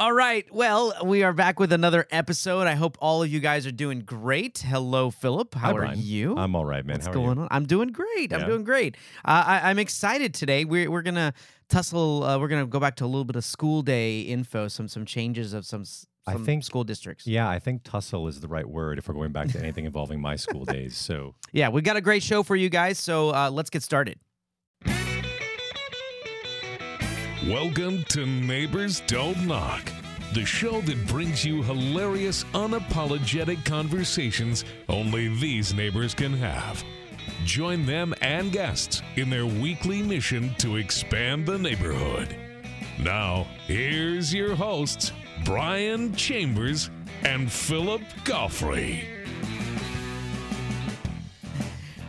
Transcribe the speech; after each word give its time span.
All 0.00 0.12
right. 0.12 0.46
Well, 0.54 0.94
we 1.04 1.24
are 1.24 1.32
back 1.32 1.58
with 1.58 1.72
another 1.72 2.06
episode. 2.12 2.68
I 2.68 2.76
hope 2.76 2.96
all 3.00 3.24
of 3.24 3.28
you 3.30 3.40
guys 3.40 3.66
are 3.66 3.72
doing 3.72 4.00
great. 4.02 4.58
Hello, 4.58 5.10
Philip. 5.10 5.56
How 5.56 5.60
Hi, 5.60 5.72
are 5.72 5.80
Brian. 5.80 5.98
you? 6.00 6.36
I'm 6.36 6.54
all 6.54 6.64
right, 6.64 6.86
man. 6.86 6.94
What's 6.94 7.06
How 7.06 7.10
are 7.10 7.14
going 7.16 7.36
you? 7.38 7.42
on? 7.42 7.48
I'm 7.50 7.66
doing 7.66 7.88
great. 7.88 8.32
I'm 8.32 8.46
doing 8.46 8.62
great. 8.62 8.96
Uh, 9.24 9.42
I, 9.44 9.70
I'm 9.70 9.78
excited 9.80 10.34
today. 10.34 10.64
We're 10.64 10.88
we're 10.88 11.02
gonna 11.02 11.34
tussle. 11.68 12.22
Uh, 12.22 12.38
we're 12.38 12.46
gonna 12.46 12.66
go 12.66 12.78
back 12.78 12.94
to 12.96 13.04
a 13.04 13.06
little 13.08 13.24
bit 13.24 13.34
of 13.34 13.44
school 13.44 13.82
day 13.82 14.20
info. 14.20 14.68
Some 14.68 14.86
some 14.86 15.04
changes 15.04 15.52
of 15.52 15.66
some, 15.66 15.80
s- 15.80 16.06
I 16.28 16.34
some 16.34 16.44
think- 16.44 16.62
school 16.62 16.84
districts. 16.84 17.26
Yeah, 17.26 17.48
I 17.48 17.58
think 17.58 17.82
tussle 17.82 18.28
is 18.28 18.38
the 18.40 18.46
right 18.48 18.68
word 18.68 18.98
if 18.98 19.08
we're 19.08 19.14
going 19.14 19.32
back 19.32 19.48
to 19.48 19.58
anything 19.58 19.84
involving 19.84 20.20
my 20.20 20.36
school 20.36 20.64
days. 20.64 20.96
So 20.96 21.34
Yeah, 21.52 21.70
we've 21.70 21.82
got 21.82 21.96
a 21.96 22.00
great 22.00 22.22
show 22.22 22.44
for 22.44 22.54
you 22.54 22.68
guys. 22.68 23.00
So 23.00 23.30
uh, 23.34 23.50
let's 23.50 23.68
get 23.70 23.82
started. 23.82 24.20
Welcome 27.46 28.02
to 28.08 28.26
Neighbors 28.26 29.00
Don't 29.06 29.46
Knock, 29.46 29.92
the 30.34 30.44
show 30.44 30.80
that 30.80 31.06
brings 31.06 31.44
you 31.44 31.62
hilarious, 31.62 32.42
unapologetic 32.52 33.64
conversations 33.64 34.64
only 34.88 35.28
these 35.28 35.72
neighbors 35.72 36.14
can 36.14 36.32
have. 36.32 36.82
Join 37.44 37.86
them 37.86 38.12
and 38.22 38.50
guests 38.50 39.02
in 39.14 39.30
their 39.30 39.46
weekly 39.46 40.02
mission 40.02 40.52
to 40.58 40.76
expand 40.76 41.46
the 41.46 41.56
neighborhood. 41.56 42.36
Now, 42.98 43.46
here's 43.68 44.34
your 44.34 44.56
hosts, 44.56 45.12
Brian 45.44 46.16
Chambers 46.16 46.90
and 47.22 47.50
Philip 47.50 48.02
Goffrey. 48.24 49.17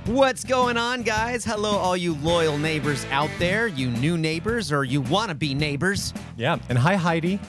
What's 0.10 0.44
going 0.44 0.76
on, 0.76 1.04
guys? 1.04 1.46
Hello, 1.46 1.78
all 1.78 1.96
you 1.96 2.16
loyal 2.16 2.58
neighbors 2.58 3.06
out 3.12 3.30
there, 3.38 3.68
you 3.68 3.92
new 3.92 4.18
neighbors 4.18 4.72
or 4.72 4.84
you 4.84 5.02
want 5.02 5.30
to 5.30 5.36
be 5.36 5.54
neighbors. 5.54 6.16
yeah, 6.36 6.58
and 6.68 6.80
hi 6.80 6.96
Heidi. 6.96 7.40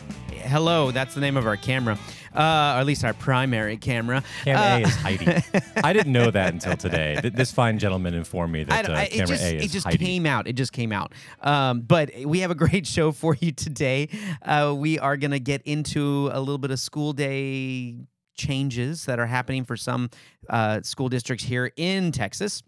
Hello, 0.43 0.91
that's 0.91 1.15
the 1.15 1.23
name 1.23 1.39
of 1.39 1.47
our 1.47 1.57
camera, 1.57 1.99
uh, 2.35 2.39
or 2.77 2.81
at 2.81 2.87
least 2.87 3.03
our 3.03 3.15
primary 3.15 3.79
camera. 3.79 4.23
Cam 4.45 4.57
Uh, 4.59 4.79
A 4.87 4.89
is 4.89 4.95
Heidi. 4.97 5.43
I 5.83 5.93
didn't 5.95 6.13
know 6.13 6.31
that 6.31 6.53
until 6.53 6.77
today. 6.77 7.17
Th- 7.23 7.33
This 7.33 7.51
fine 7.51 7.79
gentleman 7.79 8.13
informed 8.13 8.53
me 8.53 8.61
I 8.61 8.65
that 8.65 8.91
uh, 8.91 8.93
I- 8.93 9.03
it 9.05 9.11
camera 9.13 9.27
just, 9.29 9.43
A 9.43 9.57
is 9.57 9.65
it 9.65 9.69
just 9.71 9.87
Heidi. 9.87 10.05
came 10.05 10.27
out. 10.27 10.47
It 10.47 10.53
just 10.53 10.73
came 10.73 10.93
out. 10.93 11.15
Um, 11.41 11.81
but 11.81 12.11
we 12.27 12.41
have 12.41 12.51
a 12.51 12.55
great 12.55 12.87
show 12.87 13.11
for 13.13 13.35
you 13.41 13.53
today. 13.53 14.09
Uh, 14.43 14.75
we 14.77 14.99
are 14.99 15.17
going 15.17 15.31
to 15.31 15.41
get 15.41 15.63
into 15.63 16.29
a 16.33 16.41
little 16.41 16.59
bit 16.59 16.71
of 16.71 16.79
school 16.81 17.15
day 17.15 17.97
changes 18.37 19.05
that 19.07 19.19
are 19.19 19.27
happening 19.27 19.65
for 19.65 19.77
some 19.77 20.11
uh, 20.49 20.81
school 20.83 21.09
districts 21.09 21.45
here 21.45 21.73
in 21.77 22.13
Texas. 22.13 22.63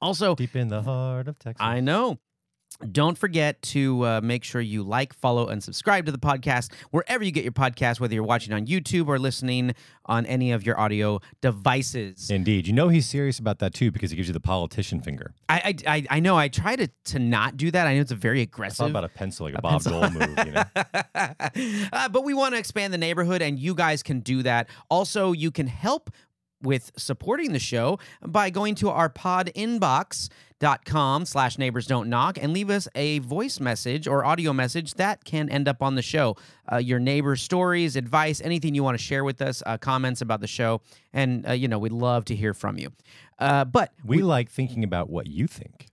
Also, 0.00 0.34
Deep 0.34 0.56
in 0.56 0.68
the 0.68 0.82
heart 0.82 1.26
of 1.28 1.38
Texas. 1.38 1.60
I 1.60 1.80
know. 1.80 2.18
Don't 2.92 3.18
forget 3.18 3.60
to 3.62 4.06
uh, 4.06 4.20
make 4.22 4.42
sure 4.42 4.60
you 4.60 4.82
like, 4.82 5.12
follow, 5.12 5.48
and 5.48 5.62
subscribe 5.62 6.06
to 6.06 6.12
the 6.12 6.18
podcast 6.18 6.72
wherever 6.90 7.22
you 7.22 7.30
get 7.30 7.44
your 7.44 7.52
podcast, 7.52 8.00
whether 8.00 8.14
you're 8.14 8.22
watching 8.22 8.54
on 8.54 8.66
YouTube 8.66 9.06
or 9.06 9.18
listening 9.18 9.74
on 10.06 10.24
any 10.24 10.52
of 10.52 10.64
your 10.64 10.80
audio 10.80 11.20
devices. 11.42 12.30
Indeed. 12.30 12.66
You 12.66 12.72
know 12.72 12.88
he's 12.88 13.06
serious 13.06 13.38
about 13.38 13.58
that 13.58 13.74
too 13.74 13.90
because 13.90 14.10
he 14.10 14.16
gives 14.16 14.28
you 14.28 14.32
the 14.32 14.40
politician 14.40 15.02
finger. 15.02 15.34
I, 15.48 15.74
I, 15.86 15.96
I, 15.96 16.06
I 16.10 16.20
know. 16.20 16.38
I 16.38 16.48
try 16.48 16.74
to, 16.76 16.88
to 17.06 17.18
not 17.18 17.58
do 17.58 17.70
that. 17.70 17.86
I 17.86 17.94
know 17.94 18.00
it's 18.00 18.12
a 18.12 18.16
very 18.16 18.40
I 18.40 18.44
aggressive. 18.44 18.78
thought 18.78 18.90
about 18.90 19.04
a 19.04 19.08
pencil, 19.08 19.46
like 19.46 19.58
a, 19.58 19.60
Bob 19.62 19.72
pencil. 19.72 20.00
Dole 20.00 20.10
move. 20.10 20.38
You 20.46 20.52
know? 20.52 20.64
uh, 21.92 22.08
but 22.08 22.24
we 22.24 22.32
want 22.32 22.54
to 22.54 22.58
expand 22.58 22.94
the 22.94 22.98
neighborhood, 22.98 23.42
and 23.42 23.58
you 23.58 23.74
guys 23.74 24.02
can 24.02 24.20
do 24.20 24.42
that. 24.42 24.68
Also, 24.88 25.32
you 25.32 25.50
can 25.50 25.66
help 25.66 26.10
with 26.62 26.92
supporting 26.96 27.52
the 27.52 27.58
show 27.58 27.98
by 28.22 28.50
going 28.50 28.74
to 28.76 28.90
our 28.90 29.08
pod 29.08 29.50
inbox.com 30.60 31.24
slash 31.24 31.58
neighbors 31.58 31.86
don't 31.86 32.08
knock 32.08 32.38
and 32.40 32.52
leave 32.52 32.70
us 32.70 32.88
a 32.94 33.18
voice 33.20 33.60
message 33.60 34.06
or 34.06 34.24
audio 34.24 34.52
message 34.52 34.94
that 34.94 35.24
can 35.24 35.48
end 35.48 35.68
up 35.68 35.82
on 35.82 35.94
the 35.94 36.02
show 36.02 36.36
uh, 36.72 36.76
your 36.76 36.98
neighbor 36.98 37.36
stories 37.36 37.96
advice 37.96 38.40
anything 38.42 38.74
you 38.74 38.82
want 38.84 38.96
to 38.96 39.02
share 39.02 39.24
with 39.24 39.40
us 39.42 39.62
uh, 39.66 39.76
comments 39.78 40.20
about 40.20 40.40
the 40.40 40.46
show 40.46 40.80
and 41.12 41.46
uh, 41.48 41.52
you 41.52 41.68
know 41.68 41.78
we'd 41.78 41.92
love 41.92 42.24
to 42.24 42.34
hear 42.34 42.54
from 42.54 42.78
you 42.78 42.90
uh, 43.38 43.64
but 43.64 43.92
We 44.04 44.22
like 44.22 44.50
thinking 44.50 44.84
about 44.84 45.08
what 45.08 45.26
you 45.26 45.46
think. 45.46 45.86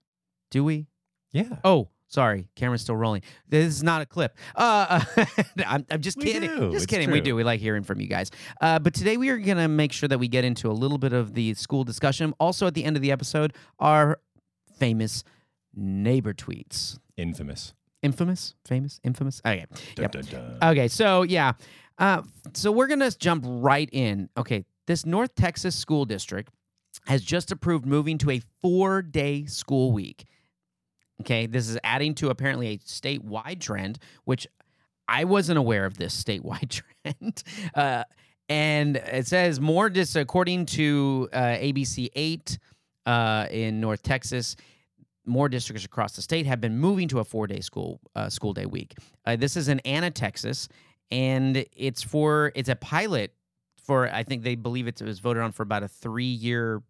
do 0.52 0.64
we 0.66 0.88
Yeah. 1.32 1.58
Oh, 1.64 1.90
sorry, 2.10 2.50
camera's 2.56 2.82
still 2.82 2.96
rolling. 2.98 3.22
This 3.48 3.66
is 3.68 3.84
not 3.84 4.02
a 4.02 4.06
clip. 4.06 4.36
Uh, 4.56 5.02
I'm, 5.66 5.86
I'm 5.90 6.02
just 6.02 6.18
We 6.18 6.26
kidding. 6.26 6.50
do. 6.50 6.72
Just 6.72 6.84
It's 6.84 6.86
kidding. 6.88 7.10
We 7.12 7.22
do. 7.22 7.36
We 7.36 7.44
like 7.46 7.60
hearing 7.62 7.84
from 7.84 8.02
you 8.02 8.08
guys. 8.08 8.32
Uh, 8.60 8.80
but 8.80 8.94
today 8.94 9.16
we 9.18 9.30
are 9.30 9.38
gonna 9.38 9.68
make 9.70 9.92
sure 9.94 10.10
that 10.10 10.18
we 10.20 10.28
get 10.28 10.44
into 10.44 10.70
a 10.70 10.74
little 10.74 10.98
bit 10.98 11.14
of 11.14 11.34
the 11.36 11.54
school 11.54 11.84
discussion. 11.86 12.34
Also, 12.40 12.68
at 12.68 12.74
the 12.74 12.84
end 12.84 12.96
of 12.98 13.02
the 13.02 13.12
episode, 13.12 13.54
our 13.80 14.20
famous 14.78 15.24
neighbor 15.76 16.34
tweets. 16.34 17.00
Infamous. 17.18 17.74
Infamous, 18.04 18.54
famous, 18.66 19.00
infamous. 19.04 19.42
Okay. 19.46 19.66
Dun, 19.96 20.04
Yep. 20.04 20.12
dun, 20.12 20.26
dun. 20.26 20.58
Okay, 20.72 20.88
so 20.88 21.24
yeah. 21.24 21.54
Uh, 21.98 22.22
so 22.54 22.72
we're 22.72 22.88
going 22.88 23.00
to 23.00 23.16
jump 23.18 23.44
right 23.48 23.90
in. 23.92 24.30
Okay, 24.38 24.66
this 24.86 25.06
North 25.06 25.34
Texas 25.36 25.76
school 25.76 26.06
district 26.06 26.54
has 27.08 27.24
just 27.24 27.52
approved 27.52 27.86
moving 27.86 28.18
to 28.20 28.30
a 28.32 28.42
four 28.62 29.02
day 29.02 29.46
school 29.46 29.92
week. 29.92 30.26
Okay, 31.22 31.48
this 31.48 31.68
is 31.68 31.80
adding 31.84 32.14
to 32.16 32.30
apparently 32.30 32.68
a 32.68 32.78
statewide 32.78 33.60
trend, 33.60 33.98
which 34.26 34.48
I 35.08 35.24
wasn't 35.24 35.58
aware 35.58 35.86
of 35.86 35.98
this 35.98 36.22
statewide 36.24 36.82
trend. 37.04 37.44
Uh, 37.74 38.04
and 38.48 38.98
it 38.98 39.26
says 39.26 39.60
more 39.60 39.90
just 39.90 40.16
according 40.16 40.68
to 40.68 41.28
uh, 41.34 41.38
ABC 41.40 42.10
8 42.16 42.60
uh, 43.08 43.48
in 43.50 43.82
North 43.82 44.04
Texas, 44.04 44.56
more 45.26 45.50
districts 45.50 45.84
across 45.84 46.16
the 46.16 46.22
state 46.22 46.46
have 46.46 46.62
been 46.62 46.78
moving 46.78 47.08
to 47.08 47.18
a 47.20 47.24
four-day 47.24 47.60
school 47.62 48.00
uh, 48.16 48.30
school 48.30 48.54
day 48.54 48.68
week. 48.68 48.94
Uh, 49.26 49.36
this 49.36 49.58
is 49.58 49.68
in 49.68 49.80
Anna, 49.80 50.12
Texas, 50.12 50.70
and 51.10 51.66
it's 51.76 52.04
for 52.04 52.52
it's 52.56 52.70
a 52.70 52.76
pilot 52.76 53.34
for 53.84 54.08
I 54.14 54.22
think 54.24 54.44
they 54.44 54.54
believe 54.56 54.88
it 54.88 55.02
was 55.02 55.20
voted 55.20 55.42
on 55.44 55.52
for 55.54 55.64
about 55.64 55.82
a 55.84 55.88
three-year 55.88 56.82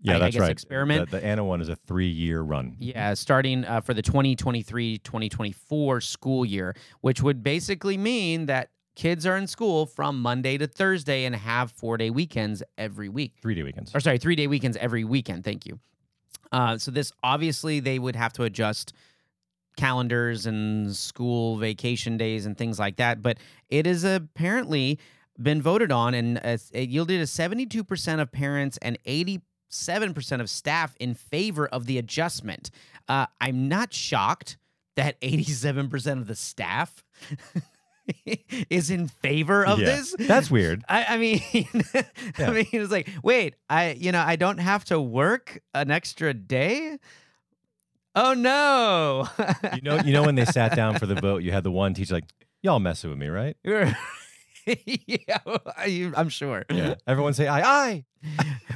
Yeah, 0.00 0.14
I- 0.14 0.16
I 0.16 0.18
that's 0.20 0.34
guess 0.34 0.40
right. 0.42 0.50
experiment. 0.50 1.10
The, 1.10 1.18
the 1.20 1.26
Anna 1.26 1.44
one 1.44 1.60
is 1.60 1.68
a 1.68 1.76
three-year 1.76 2.40
run. 2.42 2.76
Yeah, 2.78 3.14
starting 3.14 3.64
uh, 3.64 3.80
for 3.82 3.94
the 3.94 4.02
2023-2024 4.02 6.02
school 6.02 6.44
year, 6.44 6.74
which 7.00 7.22
would 7.22 7.42
basically 7.42 7.96
mean 7.96 8.46
that 8.46 8.70
kids 8.98 9.24
are 9.24 9.36
in 9.36 9.46
school 9.46 9.86
from 9.86 10.20
Monday 10.20 10.58
to 10.58 10.66
Thursday 10.66 11.24
and 11.24 11.34
have 11.34 11.70
four-day 11.70 12.10
weekends 12.10 12.64
every 12.76 13.08
week. 13.08 13.32
Three-day 13.40 13.62
weekends. 13.62 13.94
Or 13.94 14.00
sorry, 14.00 14.18
three-day 14.18 14.48
weekends 14.48 14.76
every 14.76 15.04
weekend. 15.04 15.44
Thank 15.44 15.66
you. 15.66 15.78
Uh, 16.50 16.78
so 16.78 16.90
this 16.90 17.12
obviously 17.22 17.78
they 17.78 18.00
would 18.00 18.16
have 18.16 18.32
to 18.32 18.42
adjust 18.42 18.92
calendars 19.76 20.46
and 20.46 20.94
school 20.96 21.56
vacation 21.58 22.16
days 22.16 22.44
and 22.44 22.58
things 22.58 22.80
like 22.80 22.96
that, 22.96 23.22
but 23.22 23.38
it 23.70 23.86
is 23.86 24.02
apparently 24.02 24.98
been 25.40 25.62
voted 25.62 25.92
on 25.92 26.14
and 26.14 26.38
uh, 26.38 26.58
it 26.72 26.88
yielded 26.88 27.20
a 27.20 27.24
72% 27.24 28.20
of 28.20 28.32
parents 28.32 28.78
and 28.82 28.98
87% 29.04 30.40
of 30.40 30.50
staff 30.50 30.96
in 30.98 31.14
favor 31.14 31.68
of 31.68 31.86
the 31.86 31.98
adjustment. 31.98 32.72
Uh, 33.08 33.26
I'm 33.40 33.68
not 33.68 33.94
shocked 33.94 34.58
that 34.96 35.20
87% 35.20 36.18
of 36.18 36.26
the 36.26 36.34
staff 36.34 37.04
is 38.70 38.90
in 38.90 39.08
favor 39.08 39.64
of 39.66 39.78
Yeah. 39.78 39.86
this. 39.86 40.14
That's 40.18 40.50
weird. 40.50 40.84
I, 40.88 41.04
I 41.04 41.16
mean, 41.18 41.40
I 42.38 42.50
mean, 42.50 42.66
it's 42.72 42.90
like, 42.92 43.08
wait, 43.22 43.54
I, 43.68 43.92
you 43.92 44.12
know, 44.12 44.20
I 44.24 44.36
don't 44.36 44.58
have 44.58 44.84
to 44.86 45.00
work 45.00 45.60
an 45.74 45.90
extra 45.90 46.32
day. 46.34 46.98
Oh 48.14 48.34
no! 48.34 49.28
You 49.74 49.82
know, 49.82 50.00
you 50.04 50.12
know 50.12 50.22
when 50.24 50.34
they 50.34 50.44
sat 50.44 50.74
down 50.74 50.98
for 50.98 51.06
the 51.06 51.14
vote, 51.14 51.42
you 51.42 51.52
had 51.52 51.62
the 51.62 51.70
one 51.70 51.94
teacher 51.94 52.14
like, 52.14 52.24
"Y'all 52.62 52.80
messing 52.80 53.10
with 53.10 53.18
me, 53.18 53.28
right?" 53.28 53.56
yeah, 54.64 55.38
I'm 56.16 56.28
sure. 56.28 56.64
Yeah. 56.70 56.94
Everyone 57.06 57.32
say 57.34 57.46
aye, 57.46 57.62
aye. 57.62 58.04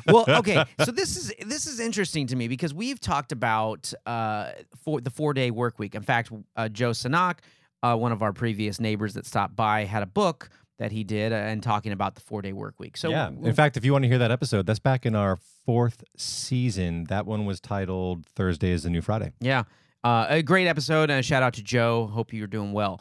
well, 0.07 0.25
okay. 0.29 0.65
So 0.85 0.93
this 0.93 1.17
is 1.17 1.33
this 1.45 1.67
is 1.67 1.81
interesting 1.81 2.27
to 2.29 2.37
me 2.37 2.47
because 2.47 2.73
we've 2.73 3.01
talked 3.01 3.33
about 3.33 3.93
uh 4.07 4.53
for 4.85 5.01
the 5.01 5.11
four 5.11 5.35
day 5.35 5.51
work 5.51 5.79
week. 5.79 5.95
In 5.95 6.03
fact, 6.03 6.31
uh, 6.57 6.69
Joe 6.69 6.91
Sanok, 6.91 7.39
uh, 7.83 7.97
one 7.97 8.13
of 8.13 8.23
our 8.23 8.33
previous 8.33 8.81
neighbors 8.81 9.15
that 9.15 9.27
stopped 9.27 9.57
by, 9.57 9.85
had 9.85 10.03
a 10.03 10.07
book 10.07 10.51
that 10.79 10.93
he 10.93 11.05
did 11.05 11.33
uh, 11.33 11.37
and 11.37 11.63
talking 11.63 11.93
about 11.93 12.15
the 12.15 12.21
four 12.21 12.43
day 12.43 12.53
work 12.53 12.75
week. 12.79 12.97
So 12.97 13.11
yeah. 13.11 13.29
In 13.29 13.55
fact, 13.55 13.77
if 13.77 13.85
you 13.85 13.93
want 13.93 14.05
to 14.05 14.09
hear 14.09 14.19
that 14.19 14.31
episode, 14.31 14.67
that's 14.67 14.79
back 14.79 15.07
in 15.07 15.15
our 15.15 15.37
fourth 15.65 16.03
season. 16.17 17.05
That 17.05 17.27
one 17.27 17.45
was 17.45 17.61
titled 17.61 18.27
"Thursday 18.27 18.71
is 18.71 18.83
the 18.83 18.91
New 18.91 19.03
Friday." 19.03 19.33
Yeah. 19.41 19.65
Uh, 20.05 20.27
a 20.29 20.43
great 20.43 20.67
episode 20.67 21.11
and 21.11 21.21
a 21.21 21.23
shout 21.23 21.43
out 21.43 21.55
to 21.55 21.63
Joe. 21.63 22.09
Hope 22.09 22.33
you're 22.33 22.49
doing 22.49 22.73
well. 22.73 23.01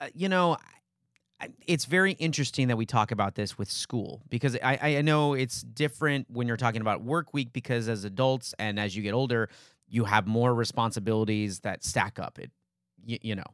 Uh, 0.00 0.06
you 0.14 0.28
know, 0.30 0.56
it's 1.66 1.84
very 1.84 2.12
interesting 2.12 2.68
that 2.68 2.76
we 2.76 2.86
talk 2.86 3.10
about 3.10 3.34
this 3.34 3.58
with 3.58 3.70
school 3.70 4.22
because 4.28 4.56
I, 4.62 4.78
I 4.96 5.02
know 5.02 5.34
it's 5.34 5.62
different 5.62 6.26
when 6.30 6.48
you're 6.48 6.56
talking 6.56 6.80
about 6.80 7.02
work 7.02 7.34
week 7.34 7.52
because 7.52 7.88
as 7.88 8.04
adults 8.04 8.54
and 8.58 8.80
as 8.80 8.96
you 8.96 9.02
get 9.02 9.12
older, 9.12 9.50
you 9.86 10.04
have 10.04 10.26
more 10.26 10.54
responsibilities 10.54 11.60
that 11.60 11.84
stack 11.84 12.18
up. 12.18 12.38
It, 12.38 12.50
you, 13.04 13.18
you 13.22 13.34
know, 13.36 13.44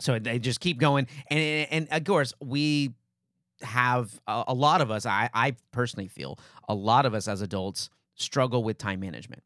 so 0.00 0.18
they 0.18 0.38
just 0.38 0.60
keep 0.60 0.78
going. 0.78 1.06
And 1.28 1.68
and 1.70 1.88
of 1.90 2.04
course 2.04 2.34
we 2.40 2.94
have 3.62 4.20
a, 4.26 4.44
a 4.48 4.54
lot 4.54 4.80
of 4.80 4.90
us. 4.90 5.06
I 5.06 5.30
I 5.32 5.56
personally 5.72 6.08
feel 6.08 6.38
a 6.68 6.74
lot 6.74 7.06
of 7.06 7.14
us 7.14 7.28
as 7.28 7.40
adults 7.42 7.90
struggle 8.14 8.62
with 8.62 8.78
time 8.78 9.00
management. 9.00 9.42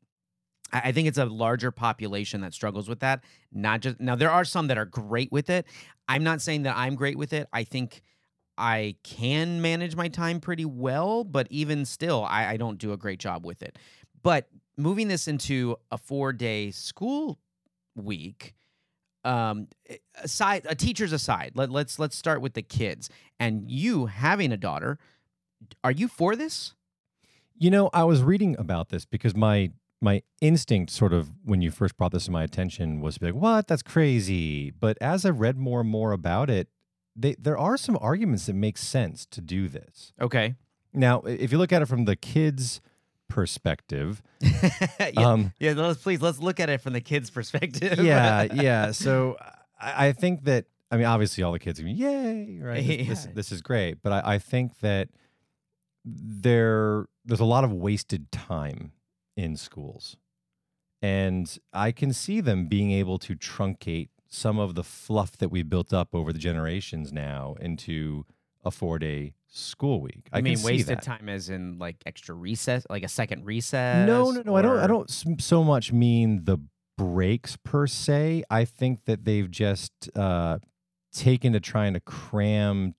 I 0.73 0.91
think 0.91 1.07
it's 1.07 1.19
a 1.19 1.27
larger 1.27 1.71
population 1.71 2.41
that 2.41 2.53
struggles 2.53 2.89
with 2.89 3.01
that. 3.01 3.23
Not 3.53 3.81
just 3.81 4.01
now, 4.01 4.17
there 4.17 4.31
are 4.31 4.45
some 4.45 4.67
that 4.69 4.79
are 4.79 4.85
great 4.85 5.31
with 5.31 5.49
it. 5.49 5.67
I'm 6.09 6.25
not 6.25 6.41
saying 6.41 6.65
that 6.65 6.77
I'm 6.77 6.97
great 6.97 7.17
with 7.17 7.33
it. 7.33 7.49
I 7.53 7.63
think 7.63 8.03
I 8.59 8.97
can 9.03 9.63
manage 9.63 9.95
my 9.95 10.09
time 10.09 10.41
pretty 10.41 10.65
well, 10.65 11.23
but 11.23 11.47
even 11.51 11.85
still, 11.85 12.25
I, 12.25 12.53
I 12.53 12.57
don't 12.57 12.79
do 12.79 12.93
a 12.93 12.97
great 12.97 13.21
job 13.21 13.47
with 13.47 13.63
it. 13.63 13.79
But 14.23 14.49
moving 14.77 15.09
this 15.09 15.29
into 15.29 15.77
a 15.91 15.99
four 15.99 16.33
day 16.33 16.71
school 16.71 17.39
week, 17.95 18.55
um, 19.25 19.69
aside, 20.23 20.67
a 20.69 20.75
teacher's 20.75 21.13
aside, 21.13 21.53
let, 21.55 21.71
let's 21.71 21.99
let's 21.99 22.17
start 22.17 22.41
with 22.41 22.55
the 22.55 22.63
kids 22.63 23.09
and 23.39 23.71
you 23.71 24.07
having 24.07 24.53
a 24.53 24.57
daughter. 24.57 24.99
Are 25.83 25.93
you 25.93 26.09
for 26.09 26.37
this? 26.37 26.75
You 27.57 27.71
know, 27.71 27.89
I 27.95 28.05
was 28.05 28.23
reading 28.23 28.57
about 28.59 28.91
this 28.91 29.05
because 29.05 29.35
my 29.35 29.71
my 30.01 30.23
instinct 30.41 30.93
sort 30.93 31.13
of 31.13 31.31
when 31.45 31.63
you 31.63 31.71
first 31.71 31.97
brought 31.97 32.13
this 32.13 32.27
to 32.27 32.31
my 32.31 32.43
attention 32.43 33.01
was 33.01 33.15
to 33.15 33.21
be 33.21 33.27
like, 33.27 33.35
"What? 33.35 33.69
That's 33.69 33.83
crazy." 33.83 34.71
But 34.71 34.99
as 35.01 35.25
I 35.25 35.31
read 35.31 35.57
more 35.57 35.81
and 35.81 35.89
more 35.89 36.13
about 36.13 36.51
it, 36.51 36.69
they, 37.17 37.35
there 37.39 37.57
are 37.57 37.77
some 37.77 37.97
arguments 38.01 38.47
that 38.47 38.55
make 38.55 38.77
sense 38.77 39.25
to 39.27 39.41
do 39.41 39.69
this. 39.69 40.13
Okay. 40.21 40.57
Now, 40.93 41.21
if 41.23 41.51
you 41.51 41.59
look 41.59 41.73
at 41.73 41.83
it 41.83 41.87
from 41.87 42.05
the 42.05 42.17
kids' 42.17 42.81
perspective, 43.29 44.23
yeah, 44.41 45.11
um, 45.17 45.53
yeah. 45.59 45.73
Let's 45.73 46.03
please 46.03 46.21
let's 46.23 46.39
look 46.39 46.61
at 46.61 46.69
it 46.69 46.81
from 46.81 46.93
the 46.93 47.01
kids' 47.01 47.31
perspective. 47.31 47.99
yeah, 48.01 48.43
yeah. 48.55 48.91
So 48.93 49.37
I, 49.81 50.09
I 50.09 50.13
think 50.13 50.45
that 50.45 50.67
I 50.91 50.97
mean, 50.97 51.07
obviously, 51.07 51.43
all 51.45 51.53
the 51.53 51.59
kids 51.59 51.81
are 51.81 51.83
going, 51.83 51.97
"Yay!" 51.97 52.59
Right? 52.61 52.87
This, 52.87 53.09
this, 53.09 53.27
Yeah. 53.27 53.33
this 53.35 53.53
is 53.53 53.63
great. 53.63 54.03
But 54.03 54.13
I, 54.13 54.35
I 54.35 54.39
think 54.39 54.79
that 54.81 55.09
there 56.05 57.07
there's 57.25 57.41
a 57.41 57.45
lot 57.45 57.65
of 57.65 57.73
wasted 57.73 58.31
time 58.31 58.93
in 59.37 59.57
schools, 59.57 60.17
and 61.03 61.59
I 61.73 61.93
can 61.93 62.13
see 62.13 62.41
them 62.41 62.67
being 62.67 62.91
able 62.93 63.19
to 63.21 63.35
truncate 63.35 64.09
some 64.29 64.59
of 64.59 64.75
the 64.75 64.85
fluff 64.85 65.37
that 65.39 65.49
we've 65.49 65.69
built 65.69 65.93
up 65.93 66.09
over 66.15 66.33
the 66.33 66.39
generations 66.39 67.13
now 67.13 67.55
into 67.61 68.27
a 68.65 68.71
four 68.71 68.99
day 68.99 69.35
school 69.55 70.01
week. 70.01 70.29
I 70.33 70.39
I 70.39 70.41
mean, 70.43 70.59
wasted 70.63 71.01
time 71.01 71.29
as 71.29 71.49
in 71.49 71.79
like 71.79 71.97
extra 72.07 72.35
recess, 72.35 72.87
like 72.91 73.05
a 73.05 73.09
second 73.09 73.45
recess. 73.47 74.07
No, 74.07 74.31
no, 74.31 74.43
no. 74.45 74.57
I 74.57 74.63
don't. 74.63 74.79
I 74.79 74.87
don't 74.87 75.11
so 75.11 75.63
much 75.65 75.93
mean 75.93 76.45
the 76.45 76.59
breaks 76.99 77.57
per 77.57 77.87
se. 77.87 78.45
I 78.51 78.65
think 78.65 79.05
that 79.07 79.25
they've 79.25 79.51
just 79.51 80.11
uh, 80.17 80.59
taken 81.13 81.53
to 81.53 81.61
trying 81.61 81.95
to 81.95 82.01
cram 82.01 82.95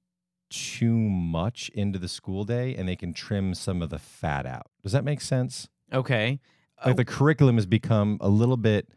too 0.49 0.95
much 0.95 1.69
into 1.73 1.99
the 1.99 2.07
school 2.07 2.45
day, 2.45 2.75
and 2.75 2.87
they 2.87 2.95
can 2.95 3.13
trim 3.13 3.53
some 3.53 3.81
of 3.81 3.89
the 3.89 3.99
fat 3.99 4.45
out. 4.45 4.67
Does 4.83 4.93
that 4.93 5.03
make 5.03 5.21
sense? 5.21 5.67
Okay. 5.93 6.39
Like 6.83 6.93
Uh, 6.93 6.95
the 6.95 7.05
curriculum 7.05 7.55
has 7.55 7.65
become 7.65 8.17
a 8.21 8.29
little 8.29 8.57
bit 8.57 8.87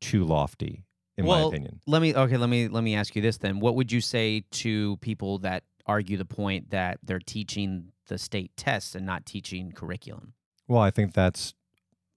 too 0.00 0.24
lofty, 0.24 0.84
in 1.16 1.26
my 1.26 1.40
opinion. 1.40 1.80
let 1.86 2.00
me 2.00 2.14
okay. 2.14 2.36
Let 2.36 2.48
me 2.48 2.68
let 2.68 2.84
me 2.84 2.94
ask 2.94 3.16
you 3.16 3.22
this 3.22 3.38
then. 3.38 3.60
What 3.60 3.74
would 3.76 3.90
you 3.90 4.00
say 4.00 4.44
to 4.52 4.96
people 4.98 5.38
that 5.38 5.64
argue 5.88 6.16
the 6.16 6.24
point 6.24 6.70
that 6.70 6.98
they're 7.02 7.18
teaching 7.18 7.92
the 8.08 8.18
state 8.18 8.52
tests 8.56 8.94
and 8.94 9.06
not 9.06 9.26
teaching 9.26 9.72
curriculum? 9.72 10.34
Well, 10.68 10.82
I 10.82 10.90
think 10.90 11.14
that's 11.14 11.54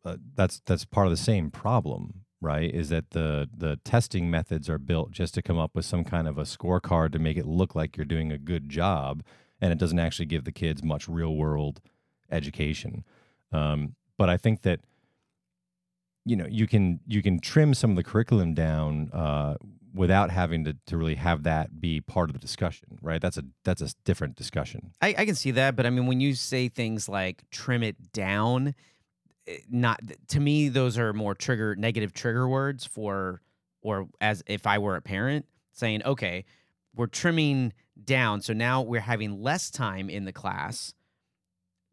uh, 0.03 0.17
that's 0.35 0.61
that's 0.65 0.85
part 0.85 1.07
of 1.07 1.11
the 1.11 1.17
same 1.17 1.49
problem, 1.49 2.25
right? 2.41 2.73
Is 2.73 2.89
that 2.89 3.11
the 3.11 3.49
the 3.55 3.77
testing 3.83 4.29
methods 4.29 4.69
are 4.69 4.77
built 4.77 5.11
just 5.11 5.33
to 5.35 5.41
come 5.41 5.57
up 5.57 5.71
with 5.73 5.85
some 5.85 6.03
kind 6.03 6.27
of 6.27 6.37
a 6.37 6.43
scorecard 6.43 7.13
to 7.13 7.19
make 7.19 7.37
it 7.37 7.45
look 7.45 7.75
like 7.75 7.95
you're 7.95 8.05
doing 8.05 8.31
a 8.31 8.37
good 8.37 8.69
job, 8.69 9.23
and 9.61 9.71
it 9.71 9.77
doesn't 9.77 9.99
actually 9.99 10.25
give 10.25 10.43
the 10.43 10.51
kids 10.51 10.83
much 10.83 11.07
real 11.07 11.35
world 11.35 11.81
education. 12.29 13.03
Um, 13.51 13.95
but 14.17 14.29
I 14.29 14.37
think 14.37 14.63
that 14.63 14.81
you 16.25 16.35
know 16.35 16.47
you 16.49 16.67
can 16.67 16.99
you 17.07 17.21
can 17.21 17.39
trim 17.39 17.73
some 17.73 17.91
of 17.91 17.95
the 17.95 18.03
curriculum 18.03 18.53
down 18.53 19.09
uh, 19.13 19.55
without 19.93 20.31
having 20.31 20.63
to, 20.65 20.75
to 20.87 20.97
really 20.97 21.15
have 21.15 21.43
that 21.43 21.79
be 21.81 22.01
part 22.01 22.29
of 22.29 22.33
the 22.33 22.39
discussion, 22.39 22.97
right? 23.01 23.21
That's 23.21 23.37
a 23.37 23.43
that's 23.63 23.81
a 23.81 23.89
different 24.05 24.35
discussion. 24.35 24.93
I, 25.01 25.15
I 25.17 25.25
can 25.25 25.35
see 25.35 25.51
that, 25.51 25.75
but 25.75 25.85
I 25.85 25.89
mean, 25.89 26.07
when 26.07 26.19
you 26.19 26.33
say 26.35 26.69
things 26.69 27.09
like 27.09 27.43
trim 27.51 27.83
it 27.83 28.11
down, 28.13 28.75
eh, 29.47 29.57
not 29.69 29.99
to 30.29 30.39
me, 30.39 30.69
those 30.69 30.97
are 30.97 31.13
more 31.13 31.35
trigger 31.35 31.75
negative 31.75 32.13
trigger 32.13 32.47
words 32.47 32.85
for, 32.85 33.41
or 33.81 34.07
as 34.19 34.43
if 34.47 34.65
I 34.65 34.77
were 34.77 34.95
a 34.95 35.01
parent 35.01 35.45
saying, 35.73 36.03
okay, 36.05 36.45
we're 36.95 37.07
trimming 37.07 37.73
down, 38.03 38.41
so 38.41 38.53
now 38.53 38.81
we're 38.81 39.01
having 39.01 39.41
less 39.41 39.69
time 39.69 40.09
in 40.09 40.25
the 40.25 40.33
class 40.33 40.93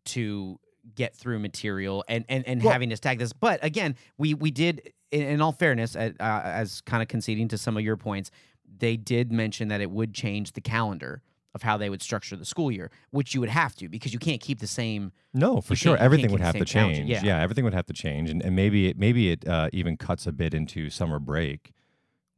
to 0.07 0.59
get 0.95 1.15
through 1.15 1.39
material 1.39 2.05
and 2.09 2.25
and, 2.29 2.47
and 2.47 2.63
Well- 2.63 2.73
having 2.73 2.91
to 2.91 2.97
tag 2.97 3.19
this. 3.19 3.33
But 3.33 3.63
again, 3.65 3.97
we 4.17 4.35
we 4.35 4.51
did, 4.51 4.93
in, 5.11 5.23
in 5.23 5.41
all 5.41 5.53
fairness, 5.53 5.97
uh, 5.97 6.11
as 6.19 6.81
kind 6.83 7.03
of 7.03 7.09
conceding 7.09 7.49
to 7.49 7.59
some 7.59 7.77
of 7.77 7.83
your 7.83 7.97
points, 7.97 8.31
they 8.79 8.97
did 8.97 9.33
mention 9.33 9.69
that 9.69 9.81
it 9.81 9.91
would 9.91 10.15
change 10.15 10.53
the 10.53 10.61
calendar 10.61 11.23
of 11.55 11.63
how 11.63 11.77
they 11.77 11.89
would 11.89 12.03
structure 12.03 12.37
the 12.37 12.45
school 12.45 12.71
year, 12.71 12.91
which 13.11 13.35
you 13.35 13.41
would 13.41 13.49
have 13.51 13.75
to 13.75 13.89
because 13.89 14.13
you 14.13 14.19
can't 14.19 14.41
keep 14.41 14.61
the 14.61 14.67
same. 14.67 15.13
No, 15.33 15.61
for 15.61 15.75
sure. 15.75 15.97
Everything 15.97 16.31
would 16.31 16.41
have 16.41 16.57
to 16.57 16.65
change. 16.65 17.09
yeah. 17.09 17.41
everything 17.41 17.65
would 17.65 17.75
have 17.75 17.87
to 17.87 17.93
change, 17.95 18.31
and, 18.31 18.43
and 18.43 18.55
maybe 18.55 18.89
it 18.89 18.99
maybe 18.99 19.31
it 19.31 19.49
uh, 19.49 19.69
even 19.73 19.97
cuts 19.97 20.27
a 20.27 20.33
bit 20.33 20.55
into 20.55 20.91
summer 20.91 21.19
break, 21.19 21.73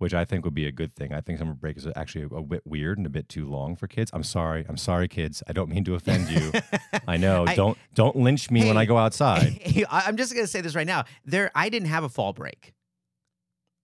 which 0.01 0.15
I 0.15 0.25
think 0.25 0.47
would 0.47 0.55
be 0.55 0.67
a 0.67 0.73
good 0.73 0.95
thing. 0.95 1.13
I 1.13 1.21
think 1.21 1.39
summer 1.39 1.53
break 1.53 1.77
is 1.77 1.87
actually 1.95 2.23
a, 2.23 2.37
a 2.37 2.43
bit 2.43 2.63
weird 2.65 2.97
and 2.97 3.07
a 3.07 3.11
bit 3.11 3.29
too 3.29 3.47
long 3.47 3.77
for 3.77 3.87
kids. 3.87 4.11
I'm 4.15 4.23
sorry. 4.25 4.65
I'm 4.67 4.79
sorry, 4.79 5.09
kids. 5.09 5.43
I 5.47 5.53
don't 5.53 5.69
mean 5.69 5.85
to 5.85 5.95
offend 5.95 6.31
you. 6.31 6.53
I 7.07 7.19
know. 7.19 7.45
I- 7.47 7.55
don't 7.55 7.77
don't 7.95 8.17
lynch 8.17 8.51
me 8.51 8.67
when 8.67 8.79
I 8.79 8.87
go 8.87 8.97
outside. 8.97 9.61
I'm 9.91 10.17
just 10.17 10.35
gonna 10.35 10.47
say 10.47 10.63
this 10.63 10.75
right 10.75 10.87
now. 10.87 11.05
There, 11.27 11.51
I 11.55 11.69
didn't 11.69 11.89
have 11.89 12.03
a 12.03 12.09
fall 12.09 12.33
break. 12.33 12.73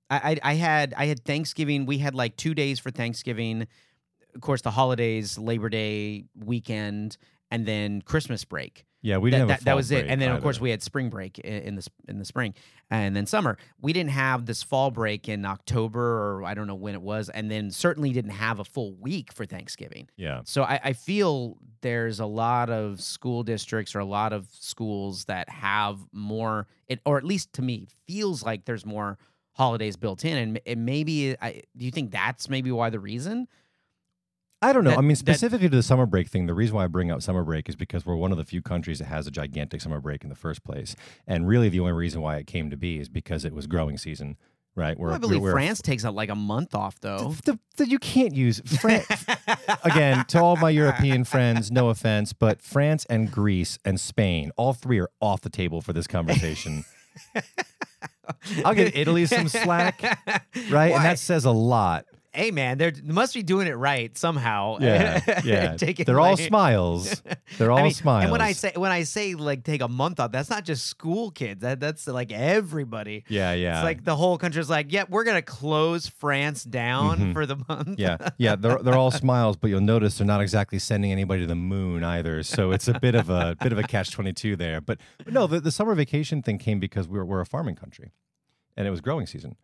I, 0.08 0.38
I 0.42 0.52
I 0.52 0.54
had 0.54 0.94
I 0.96 1.04
had 1.04 1.22
Thanksgiving. 1.22 1.84
We 1.84 1.98
had 1.98 2.14
like 2.14 2.36
two 2.36 2.54
days 2.54 2.78
for 2.78 2.90
Thanksgiving. 2.90 3.66
Of 4.34 4.40
course, 4.40 4.62
the 4.62 4.70
holidays, 4.70 5.36
Labor 5.36 5.68
Day 5.68 6.24
weekend, 6.34 7.18
and 7.50 7.66
then 7.66 8.00
Christmas 8.00 8.42
break. 8.46 8.86
Yeah, 9.06 9.18
we 9.18 9.30
that, 9.30 9.36
didn't 9.36 9.50
have 9.50 9.60
that, 9.60 9.64
that 9.66 9.76
was 9.76 9.92
it. 9.92 10.06
And 10.08 10.20
then 10.20 10.30
of 10.30 10.36
either. 10.36 10.42
course 10.42 10.60
we 10.60 10.70
had 10.70 10.82
spring 10.82 11.10
break 11.10 11.38
in, 11.38 11.62
in 11.62 11.74
the 11.76 11.86
in 12.08 12.18
the 12.18 12.24
spring, 12.24 12.54
and 12.90 13.14
then 13.14 13.24
summer. 13.24 13.56
We 13.80 13.92
didn't 13.92 14.10
have 14.10 14.46
this 14.46 14.64
fall 14.64 14.90
break 14.90 15.28
in 15.28 15.44
October 15.44 16.00
or 16.00 16.44
I 16.44 16.54
don't 16.54 16.66
know 16.66 16.74
when 16.74 16.94
it 16.94 17.02
was, 17.02 17.28
and 17.28 17.48
then 17.48 17.70
certainly 17.70 18.10
didn't 18.12 18.32
have 18.32 18.58
a 18.58 18.64
full 18.64 18.94
week 18.96 19.32
for 19.32 19.46
Thanksgiving. 19.46 20.08
yeah. 20.16 20.40
So 20.44 20.64
I, 20.64 20.80
I 20.82 20.92
feel 20.92 21.56
there's 21.82 22.18
a 22.18 22.26
lot 22.26 22.68
of 22.68 23.00
school 23.00 23.44
districts 23.44 23.94
or 23.94 24.00
a 24.00 24.04
lot 24.04 24.32
of 24.32 24.48
schools 24.50 25.26
that 25.26 25.48
have 25.50 26.00
more, 26.12 26.66
it, 26.88 27.00
or 27.06 27.16
at 27.16 27.22
least 27.24 27.52
to 27.52 27.62
me, 27.62 27.86
feels 28.08 28.42
like 28.42 28.64
there's 28.64 28.84
more 28.84 29.18
holidays 29.52 29.96
built 29.96 30.24
in, 30.24 30.36
and, 30.36 30.60
and 30.66 30.84
maybe 30.84 31.36
I, 31.40 31.62
do 31.76 31.84
you 31.84 31.92
think 31.92 32.10
that's 32.10 32.48
maybe 32.48 32.72
why 32.72 32.90
the 32.90 32.98
reason? 32.98 33.46
I 34.62 34.72
don't 34.72 34.84
know. 34.84 34.90
That- 34.90 34.98
I 34.98 35.02
mean, 35.02 35.10
that- 35.10 35.16
specifically 35.18 35.68
to 35.68 35.76
the 35.76 35.82
summer 35.82 36.06
break 36.06 36.28
thing, 36.28 36.46
the 36.46 36.54
reason 36.54 36.76
why 36.76 36.84
I 36.84 36.86
bring 36.86 37.10
up 37.10 37.22
summer 37.22 37.44
break 37.44 37.68
is 37.68 37.76
because 37.76 38.06
we're 38.06 38.16
one 38.16 38.32
of 38.32 38.38
the 38.38 38.44
few 38.44 38.62
countries 38.62 38.98
that 39.00 39.04
has 39.06 39.26
a 39.26 39.30
gigantic 39.30 39.80
summer 39.80 40.00
break 40.00 40.22
in 40.24 40.30
the 40.30 40.34
first 40.36 40.64
place. 40.64 40.96
And 41.26 41.46
really, 41.46 41.68
the 41.68 41.80
only 41.80 41.92
reason 41.92 42.20
why 42.22 42.36
it 42.36 42.46
came 42.46 42.70
to 42.70 42.76
be 42.76 42.98
is 42.98 43.08
because 43.08 43.44
it 43.44 43.52
was 43.52 43.66
growing 43.66 43.98
season, 43.98 44.36
right? 44.74 44.98
Well, 44.98 45.12
I 45.12 45.18
believe 45.18 45.42
France 45.42 45.82
takes 45.82 46.04
a, 46.04 46.10
like 46.10 46.30
a 46.30 46.34
month 46.34 46.74
off 46.74 46.98
though. 47.00 47.34
The, 47.44 47.58
the, 47.76 47.86
you 47.88 47.98
can't 47.98 48.34
use 48.34 48.60
France 48.80 49.26
again 49.84 50.24
to 50.28 50.40
all 50.40 50.56
my 50.56 50.70
European 50.70 51.24
friends. 51.24 51.70
No 51.70 51.90
offense, 51.90 52.32
but 52.32 52.62
France 52.62 53.04
and 53.10 53.30
Greece 53.30 53.78
and 53.84 54.00
Spain, 54.00 54.52
all 54.56 54.72
three 54.72 54.98
are 55.00 55.10
off 55.20 55.42
the 55.42 55.50
table 55.50 55.82
for 55.82 55.92
this 55.92 56.06
conversation. 56.06 56.84
I'll 58.64 58.74
give 58.74 58.96
Italy 58.96 59.26
some 59.26 59.48
slack, 59.48 60.02
right? 60.02 60.70
Why? 60.70 60.88
And 60.88 61.04
that 61.04 61.18
says 61.18 61.44
a 61.44 61.50
lot. 61.50 62.04
Hey 62.36 62.50
man, 62.50 62.78
they're, 62.78 62.90
they 62.90 63.12
must 63.12 63.34
be 63.34 63.42
doing 63.42 63.66
it 63.66 63.72
right 63.76 64.16
somehow. 64.16 64.76
Yeah, 64.86 65.40
yeah. 65.44 65.76
They're 66.06 66.20
all 66.20 66.36
smiles. 66.36 67.22
They're 67.58 67.70
all 67.72 67.78
I 67.78 67.82
mean, 67.84 67.92
smiles. 67.92 68.22
And 68.24 68.32
when 68.32 68.40
I 68.40 68.52
say 68.52 68.72
when 68.76 68.92
I 68.92 69.02
say 69.04 69.34
like 69.34 69.64
take 69.64 69.80
a 69.82 69.88
month 69.88 70.20
off, 70.20 70.30
that's 70.32 70.50
not 70.50 70.64
just 70.64 70.86
school 70.86 71.30
kids. 71.30 71.62
That 71.62 71.80
that's 71.80 72.06
like 72.06 72.30
everybody. 72.32 73.24
yeah, 73.28 73.52
yeah, 73.52 73.78
It's 73.78 73.84
like 73.84 74.04
the 74.04 74.14
whole 74.16 74.38
country's 74.38 74.68
like, 74.70 74.92
yeah, 74.92 75.04
we're 75.08 75.24
gonna 75.24 75.42
close 75.42 76.06
France 76.06 76.62
down 76.64 77.18
Mhm. 77.18 77.32
for 77.32 77.46
the 77.46 77.56
month. 77.68 77.98
yeah, 77.98 78.16
yeah. 78.38 78.54
They're 78.56 78.78
they're 78.78 78.96
all 78.96 79.10
smiles, 79.10 79.56
but 79.56 79.68
you'll 79.68 79.80
notice 79.80 80.18
they're 80.18 80.26
not 80.26 80.40
exactly 80.40 80.78
sending 80.78 81.10
anybody 81.12 81.40
to 81.42 81.46
the 81.46 81.54
moon 81.54 82.04
either. 82.04 82.42
So 82.42 82.70
it's 82.72 82.88
a 82.88 82.98
bit 83.00 83.14
of 83.14 83.30
a 83.30 83.56
bit 83.62 83.72
of 83.72 83.78
a 83.78 83.82
catch 83.82 84.10
twenty 84.10 84.32
two 84.32 84.56
there. 84.56 84.80
But, 84.80 84.98
but 85.24 85.32
no, 85.32 85.46
the, 85.46 85.60
the 85.60 85.70
summer 85.72 85.94
vacation 85.94 86.42
thing 86.42 86.58
came 86.58 86.78
because 86.80 87.08
we're 87.08 87.24
we're 87.24 87.40
a 87.40 87.46
farming 87.46 87.76
country, 87.76 88.12
and 88.76 88.86
it 88.86 88.90
was 88.90 89.00
growing 89.00 89.26
season, 89.26 89.56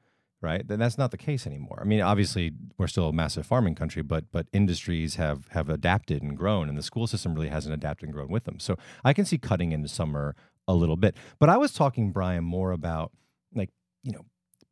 right? 0.42 0.66
Then 0.66 0.78
that's 0.78 0.98
not 0.98 1.10
the 1.10 1.16
case 1.16 1.46
anymore. 1.46 1.78
I 1.80 1.84
mean, 1.84 2.00
obviously 2.00 2.52
we're 2.78 2.86
still 2.86 3.08
a 3.08 3.12
massive 3.12 3.46
farming 3.46 3.74
country, 3.74 4.02
but 4.02 4.24
but 4.32 4.46
industries 4.52 5.14
have 5.16 5.48
have 5.48 5.68
adapted 5.68 6.22
and 6.22 6.36
grown, 6.36 6.68
and 6.68 6.76
the 6.76 6.82
school 6.82 7.06
system 7.06 7.34
really 7.34 7.48
hasn't 7.48 7.74
adapted 7.74 8.08
and 8.08 8.14
grown 8.14 8.28
with 8.28 8.44
them. 8.44 8.58
So 8.58 8.76
I 9.04 9.12
can 9.12 9.24
see 9.24 9.38
cutting 9.38 9.72
into 9.72 9.88
summer 9.88 10.34
a 10.68 10.74
little 10.74 10.96
bit. 10.96 11.16
But 11.38 11.48
I 11.48 11.56
was 11.56 11.72
talking 11.72 12.12
Brian 12.12 12.44
more 12.44 12.72
about 12.72 13.12
like 13.54 13.70
you 14.02 14.12
know 14.12 14.24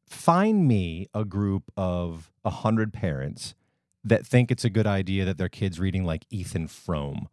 find 0.07 0.67
me 0.67 1.07
a 1.15 1.25
group 1.25 1.71
of 1.77 2.33
a 2.45 2.50
hundred 2.50 2.93
parents 2.93 3.55
that 4.03 4.27
think 4.27 4.50
it's 4.50 4.65
a 4.65 4.71
good 4.71 4.87
idea 4.87 5.25
that 5.25 5.39
their 5.39 5.49
kids 5.49 5.79
reading 5.79 6.05
like 6.05 6.25
Ethan 6.31 6.67
Frome. 6.67 7.29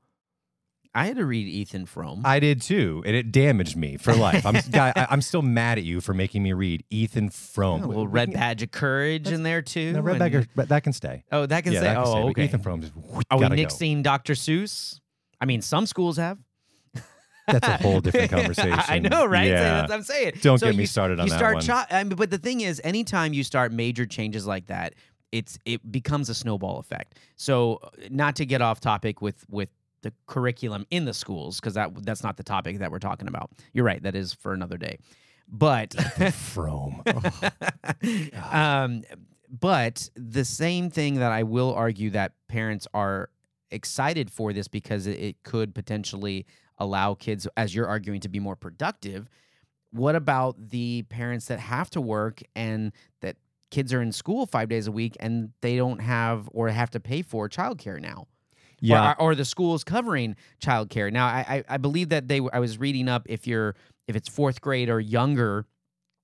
I 0.96 1.06
had 1.06 1.17
to 1.17 1.25
read 1.25 1.48
Ethan 1.48 1.86
Frome. 1.86 2.24
I 2.25 2.39
did 2.39 2.62
too, 2.62 3.03
and 3.06 3.15
it 3.15 3.32
damaged 3.32 3.75
me 3.77 3.98
for 3.98 4.13
life. 4.15 4.46
I'm 4.46 4.56
guy, 4.72 4.91
I, 4.96 5.08
I'm 5.10 5.22
still 5.22 5.41
mad 5.41 5.77
at 5.77 5.84
you 5.84 6.01
for 6.01 6.13
making 6.13 6.44
me 6.44 6.53
read 6.53 6.84
Ethan 6.89 7.29
Frome. 7.29 7.84
a 7.84 7.88
little 7.88 8.08
red 8.08 8.34
badge 8.34 8.63
of 8.63 8.72
courage 8.72 9.27
in 9.27 9.44
there 9.44 9.62
too. 9.62 9.94
No, 9.94 10.01
red 10.01 10.22
and- 10.22 10.48
but 10.56 10.70
that 10.70 10.84
can 10.84 10.94
stay. 10.94 11.24
Oh, 11.32 11.46
that 11.46 11.63
can 11.63 11.74
yeah, 11.74 11.79
say. 11.79 11.86
that 11.86 11.94
can 11.96 12.03
oh, 12.06 12.12
stay. 12.29 12.34
but. 12.34 12.44
Ethan 12.44 12.60
Frome 12.62 12.82
just 12.82 12.94
Are 13.29 13.38
we 13.38 13.48
go. 13.48 13.56
nixing 13.56 14.03
Dr. 14.03 14.34
Seuss? 14.34 15.00
I 15.39 15.46
mean, 15.46 15.62
some 15.62 15.86
schools 15.86 16.17
have. 16.17 16.39
That's 17.48 17.65
a 17.67 17.77
whole 17.77 18.01
different 18.01 18.29
conversation. 18.32 18.74
I 18.88 19.00
know, 19.00 19.25
right? 19.25 19.46
So 19.48 19.51
Yeah. 19.53 19.62
that's 19.62 19.89
what 19.89 19.96
I'm 19.96 20.03
saying. 20.03 20.34
Don't 20.41 20.58
So 20.60 20.65
get 20.67 20.75
me 20.75 20.86
started 20.86 21.20
on 21.20 21.27
you 21.27 21.32
that 21.32 21.38
start 21.38 21.53
one. 21.56 21.63
cho- 21.63 21.84
I 21.89 22.03
mean, 22.03 22.15
but 22.17 22.29
the 22.29 22.38
thing 22.38 22.60
is, 22.62 22.82
anytime 22.84 23.34
you 23.34 23.44
start 23.44 23.72
major 23.72 24.06
changes 24.06 24.46
like 24.46 24.65
that, 24.67 24.96
it's 25.32 25.58
it 25.65 25.89
becomes 25.89 26.27
a 26.29 26.34
snowball 26.36 26.79
effect. 26.79 27.17
So, 27.38 27.79
uh, 27.84 27.89
not 28.10 28.36
to 28.38 28.46
get 28.46 28.62
off 28.62 28.79
topic 28.82 29.22
with 29.22 29.46
with 29.50 29.70
the 30.01 30.13
curriculum 30.25 30.85
in 30.91 31.05
the 31.05 31.13
schools, 31.13 31.59
because 31.59 31.73
that 31.73 31.91
that's 32.05 32.23
not 32.23 32.37
the 32.37 32.43
topic 32.43 32.79
that 32.79 32.91
we're 32.91 32.99
talking 32.99 33.27
about. 33.27 33.51
You're 33.73 33.85
right. 33.85 34.01
That 34.01 34.15
is 34.15 34.33
for 34.33 34.53
another 34.53 34.77
day. 34.77 34.99
But 35.47 35.93
Frome. 36.33 37.03
um, 38.51 39.03
but 39.49 40.09
the 40.15 40.43
same 40.43 40.89
thing 40.89 41.15
that 41.15 41.31
I 41.31 41.43
will 41.43 41.73
argue 41.73 42.09
that 42.11 42.33
parents 42.47 42.87
are 42.93 43.29
excited 43.71 44.29
for 44.29 44.53
this 44.53 44.67
because 44.67 45.07
it, 45.07 45.19
it 45.19 45.43
could 45.43 45.73
potentially 45.73 46.45
allow 46.77 47.13
kids, 47.13 47.47
as 47.57 47.73
you're 47.73 47.87
arguing, 47.87 48.19
to 48.21 48.29
be 48.29 48.39
more 48.39 48.55
productive. 48.55 49.29
What 49.91 50.15
about 50.15 50.69
the 50.69 51.03
parents 51.03 51.45
that 51.47 51.59
have 51.59 51.89
to 51.91 52.01
work 52.01 52.41
and 52.55 52.91
that 53.21 53.37
kids 53.71 53.93
are 53.93 54.01
in 54.01 54.11
school 54.11 54.45
five 54.45 54.69
days 54.69 54.87
a 54.87 54.91
week 54.91 55.15
and 55.19 55.51
they 55.61 55.75
don't 55.75 55.99
have 55.99 56.49
or 56.51 56.69
have 56.69 56.91
to 56.91 56.99
pay 56.99 57.21
for 57.21 57.47
childcare 57.49 58.01
now? 58.01 58.27
Yeah, 58.79 59.12
or, 59.13 59.22
or 59.31 59.36
the 59.36 59.46
schools 59.46 59.84
covering 59.84 60.36
childcare. 60.62 61.12
Now, 61.12 61.25
I, 61.25 61.46
I 61.50 61.75
I 61.75 61.77
believe 61.77 62.10
that 62.10 62.27
they. 62.27 62.41
I 62.53 62.60
was 62.60 62.77
reading 62.77 63.10
up 63.10 63.24
if 63.27 63.48
you're 63.48 63.75
if 64.07 64.15
it's 64.15 64.29
fourth 64.29 64.62
grade 64.62 64.89
or 64.89 65.00
younger, 65.00 65.65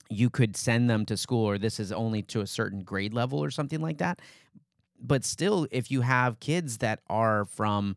you 0.10 0.30
could 0.30 0.56
send 0.56 0.90
them 0.90 1.06
to 1.08 1.18
school, 1.18 1.46
or 1.46 1.58
this 1.58 1.80
is 1.80 1.92
only 1.92 2.22
to 2.24 2.42
a 2.42 2.48
certain 2.48 2.84
grade 2.84 3.14
level 3.14 3.44
or 3.44 3.50
something 3.50 3.82
like 3.82 3.98
that. 3.98 4.22
But 5.00 5.26
still, 5.26 5.68
if 5.72 5.92
you 5.92 6.02
have 6.02 6.40
kids 6.40 6.78
that 6.78 7.00
are 7.10 7.46
from, 7.46 7.96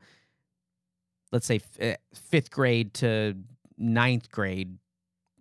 let's 1.32 1.46
say, 1.46 1.60
eh, 1.78 1.96
fifth 2.14 2.50
grade 2.50 2.94
to 2.94 3.34
ninth 3.78 4.30
grade, 4.30 4.78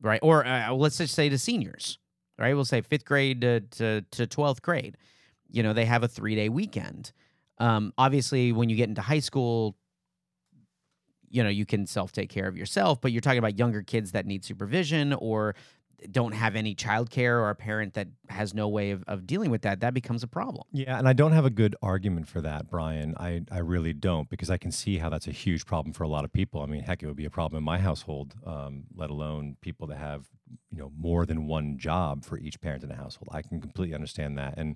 right, 0.01 0.19
or 0.22 0.45
uh, 0.45 0.74
let's 0.74 0.98
just 0.98 1.15
say 1.15 1.29
to 1.29 1.38
seniors, 1.38 1.98
right? 2.38 2.53
We'll 2.53 2.65
say 2.65 2.81
fifth 2.81 3.05
grade 3.05 3.41
to 3.41 3.62
to 3.62 4.01
to 4.12 4.27
twelfth 4.27 4.62
grade. 4.62 4.98
You 5.50 5.63
know, 5.63 5.74
they 5.74 5.86
have 5.86 6.03
a 6.03 6.07
three 6.07 6.36
day 6.36 6.50
weekend. 6.50 7.13
Um, 7.57 7.93
obviously, 7.97 8.51
when 8.51 8.69
you 8.69 8.75
get 8.75 8.89
into 8.89 9.01
high 9.01 9.19
school, 9.19 9.75
you 11.29 11.43
know 11.43 11.50
you 11.50 11.65
can 11.65 11.85
self 11.85 12.12
take 12.12 12.29
care 12.29 12.47
of 12.47 12.57
yourself. 12.57 13.01
But 13.01 13.12
you're 13.12 13.21
talking 13.21 13.39
about 13.39 13.57
younger 13.57 13.81
kids 13.81 14.12
that 14.13 14.25
need 14.25 14.43
supervision 14.43 15.13
or 15.13 15.55
don't 16.12 16.33
have 16.33 16.55
any 16.55 16.75
childcare 16.75 17.39
or 17.39 17.50
a 17.50 17.55
parent 17.55 17.93
that 17.93 18.07
has 18.29 18.53
no 18.53 18.67
way 18.67 18.91
of, 18.91 19.03
of 19.07 19.25
dealing 19.25 19.50
with 19.50 19.62
that. 19.63 19.79
That 19.79 19.93
becomes 19.93 20.24
a 20.24 20.27
problem. 20.27 20.65
Yeah, 20.71 20.97
and 20.97 21.07
I 21.07 21.13
don't 21.13 21.31
have 21.31 21.45
a 21.45 21.50
good 21.50 21.75
argument 21.81 22.27
for 22.27 22.41
that, 22.41 22.69
Brian. 22.69 23.15
I, 23.17 23.41
I 23.51 23.59
really 23.59 23.93
don't 23.93 24.29
because 24.29 24.50
I 24.50 24.57
can 24.57 24.71
see 24.71 24.97
how 24.97 25.09
that's 25.09 25.27
a 25.27 25.31
huge 25.31 25.65
problem 25.65 25.93
for 25.93 26.03
a 26.03 26.07
lot 26.07 26.25
of 26.25 26.33
people. 26.33 26.62
I 26.62 26.65
mean, 26.65 26.83
heck, 26.83 27.03
it 27.03 27.07
would 27.07 27.15
be 27.15 27.25
a 27.25 27.29
problem 27.29 27.59
in 27.59 27.63
my 27.63 27.79
household, 27.79 28.35
um, 28.45 28.83
let 28.95 29.09
alone 29.09 29.57
people 29.62 29.88
that 29.88 29.97
have 29.97 30.25
you 30.71 30.79
know 30.79 30.91
more 30.97 31.25
than 31.25 31.47
one 31.47 31.77
job 31.77 32.24
for 32.24 32.38
each 32.38 32.59
parent 32.59 32.83
in 32.83 32.91
a 32.91 32.95
household. 32.95 33.29
I 33.31 33.41
can 33.41 33.62
completely 33.62 33.95
understand 33.95 34.38
that, 34.38 34.55
and 34.57 34.75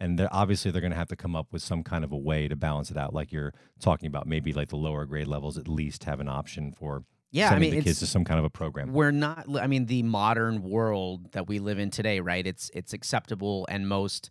and 0.00 0.18
they're, 0.18 0.28
obviously 0.32 0.70
they're 0.70 0.80
going 0.80 0.92
to 0.92 0.96
have 0.96 1.08
to 1.08 1.16
come 1.16 1.36
up 1.36 1.52
with 1.52 1.62
some 1.62 1.82
kind 1.82 2.04
of 2.04 2.12
a 2.12 2.16
way 2.16 2.48
to 2.48 2.56
balance 2.56 2.90
it 2.90 2.96
out, 2.96 3.14
like 3.14 3.32
you're 3.32 3.52
talking 3.78 4.06
about. 4.06 4.26
Maybe 4.26 4.52
like 4.52 4.68
the 4.68 4.76
lower 4.76 5.04
grade 5.04 5.28
levels 5.28 5.58
at 5.58 5.68
least 5.68 6.04
have 6.04 6.20
an 6.20 6.28
option 6.28 6.72
for 6.72 7.04
Yeah, 7.30 7.46
I 7.46 7.50
sending 7.50 7.70
mean, 7.70 7.80
the 7.80 7.84
kids 7.84 8.00
to 8.00 8.06
some 8.06 8.24
kind 8.24 8.38
of 8.38 8.44
a 8.44 8.50
program. 8.50 8.92
We're 8.92 9.10
not. 9.10 9.46
I 9.60 9.66
mean, 9.66 9.86
the 9.86 10.02
modern 10.02 10.62
world 10.62 11.32
that 11.32 11.46
we 11.46 11.58
live 11.58 11.78
in 11.78 11.90
today, 11.90 12.20
right? 12.20 12.46
It's 12.46 12.70
it's 12.74 12.92
acceptable, 12.92 13.66
and 13.70 13.88
most 13.88 14.30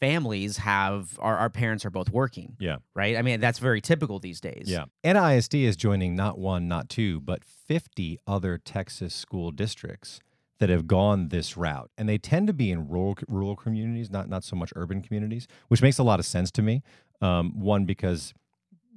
families 0.00 0.58
have 0.58 1.18
our, 1.20 1.36
our 1.38 1.50
parents 1.50 1.84
are 1.84 1.90
both 1.90 2.10
working. 2.10 2.56
Yeah. 2.58 2.76
Right. 2.94 3.16
I 3.16 3.22
mean, 3.22 3.40
that's 3.40 3.58
very 3.58 3.80
typical 3.80 4.18
these 4.18 4.40
days. 4.40 4.64
Yeah. 4.66 4.84
NISD 5.04 5.62
is 5.62 5.76
joining 5.76 6.16
not 6.16 6.38
one, 6.38 6.68
not 6.68 6.88
two, 6.88 7.20
but 7.20 7.44
50 7.44 8.18
other 8.26 8.58
Texas 8.58 9.14
school 9.14 9.50
districts 9.50 10.20
that 10.64 10.72
have 10.72 10.86
gone 10.86 11.28
this 11.28 11.58
route. 11.58 11.90
And 11.98 12.08
they 12.08 12.16
tend 12.16 12.46
to 12.46 12.54
be 12.54 12.70
in 12.70 12.88
rural 12.88 13.18
rural 13.28 13.54
communities, 13.54 14.10
not 14.10 14.30
not 14.30 14.44
so 14.44 14.56
much 14.56 14.72
urban 14.74 15.02
communities, 15.02 15.46
which 15.68 15.82
makes 15.82 15.98
a 15.98 16.02
lot 16.02 16.18
of 16.18 16.24
sense 16.24 16.50
to 16.52 16.62
me. 16.62 16.82
Um, 17.20 17.60
one, 17.60 17.84
because 17.84 18.32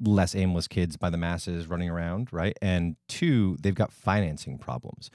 less 0.02 0.34
aimless 0.34 0.70
kids 0.70 0.96
by 0.96 1.10
the 1.10 1.18
masses 1.18 1.68
running 1.68 1.90
around, 1.90 2.32
right? 2.32 2.58
And 2.62 2.96
two, 3.10 3.58
they've 3.60 3.76
got 3.76 3.92
financing 3.92 4.58
problems. 4.58 5.12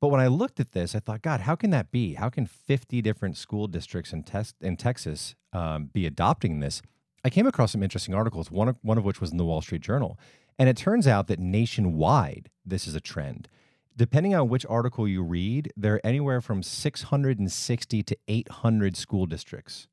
But 0.00 0.08
when 0.08 0.20
I 0.20 0.28
looked 0.28 0.60
at 0.60 0.72
this, 0.72 0.94
I 0.94 1.00
thought, 1.00 1.20
God, 1.20 1.40
how 1.40 1.56
can 1.56 1.68
that 1.70 1.90
be? 1.90 2.14
How 2.14 2.30
can 2.30 2.46
50 2.46 3.02
different 3.02 3.36
school 3.36 3.66
districts 3.66 4.14
in, 4.14 4.22
tes- 4.22 4.54
in 4.60 4.78
Texas 4.78 5.34
um, 5.52 5.90
be 5.92 6.06
adopting 6.06 6.60
this? 6.60 6.80
I 7.22 7.30
came 7.30 7.46
across 7.46 7.72
some 7.72 7.82
interesting 7.82 8.14
articles, 8.14 8.50
one 8.50 8.68
of, 8.68 8.76
one 8.80 8.96
of 8.96 9.04
which 9.04 9.20
was 9.20 9.30
in 9.30 9.36
the 9.36 9.44
Wall 9.44 9.60
Street 9.60 9.82
Journal. 9.82 10.18
And 10.58 10.68
it 10.68 10.76
turns 10.76 11.06
out 11.06 11.26
that 11.26 11.38
nationwide, 11.38 12.48
this 12.64 12.88
is 12.88 12.94
a 12.94 13.00
trend. 13.00 13.48
Depending 13.96 14.34
on 14.34 14.48
which 14.48 14.64
article 14.66 15.06
you 15.06 15.22
read, 15.22 15.72
there 15.76 15.94
are 15.94 16.00
anywhere 16.04 16.40
from 16.40 16.62
660 16.62 18.02
to 18.02 18.16
800 18.28 18.96
school 18.96 19.26
districts 19.26 19.86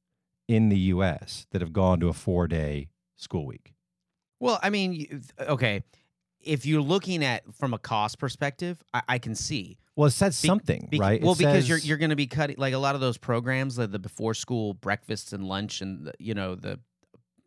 in 0.47 0.69
the 0.69 0.77
US 0.77 1.45
that 1.51 1.61
have 1.61 1.73
gone 1.73 1.99
to 1.99 2.07
a 2.07 2.13
four 2.13 2.47
day 2.47 2.89
school 3.15 3.45
week. 3.45 3.73
Well, 4.39 4.59
I 4.63 4.69
mean, 4.69 5.21
okay, 5.39 5.83
if 6.41 6.65
you're 6.65 6.81
looking 6.81 7.23
at 7.23 7.43
from 7.53 7.73
a 7.73 7.77
cost 7.77 8.19
perspective, 8.19 8.81
I, 8.93 9.01
I 9.09 9.17
can 9.19 9.35
see. 9.35 9.77
Well, 9.95 10.07
it 10.07 10.11
says 10.11 10.41
Be- 10.41 10.47
something, 10.47 10.87
Bec- 10.91 10.99
right? 10.99 11.21
It 11.21 11.25
well, 11.25 11.35
because 11.35 11.67
you're 11.67 11.77
you're 11.77 11.97
going 11.97 12.11
to 12.11 12.15
be 12.15 12.27
cutting 12.27 12.55
like 12.57 12.73
a 12.73 12.77
lot 12.77 12.95
of 12.95 13.01
those 13.01 13.17
programs, 13.17 13.77
like 13.77 13.91
the 13.91 13.99
before 13.99 14.33
school 14.33 14.73
breakfasts 14.73 15.33
and 15.33 15.43
lunch, 15.43 15.81
and 15.81 16.07
the, 16.07 16.13
you 16.19 16.33
know 16.33 16.55
the 16.55 16.79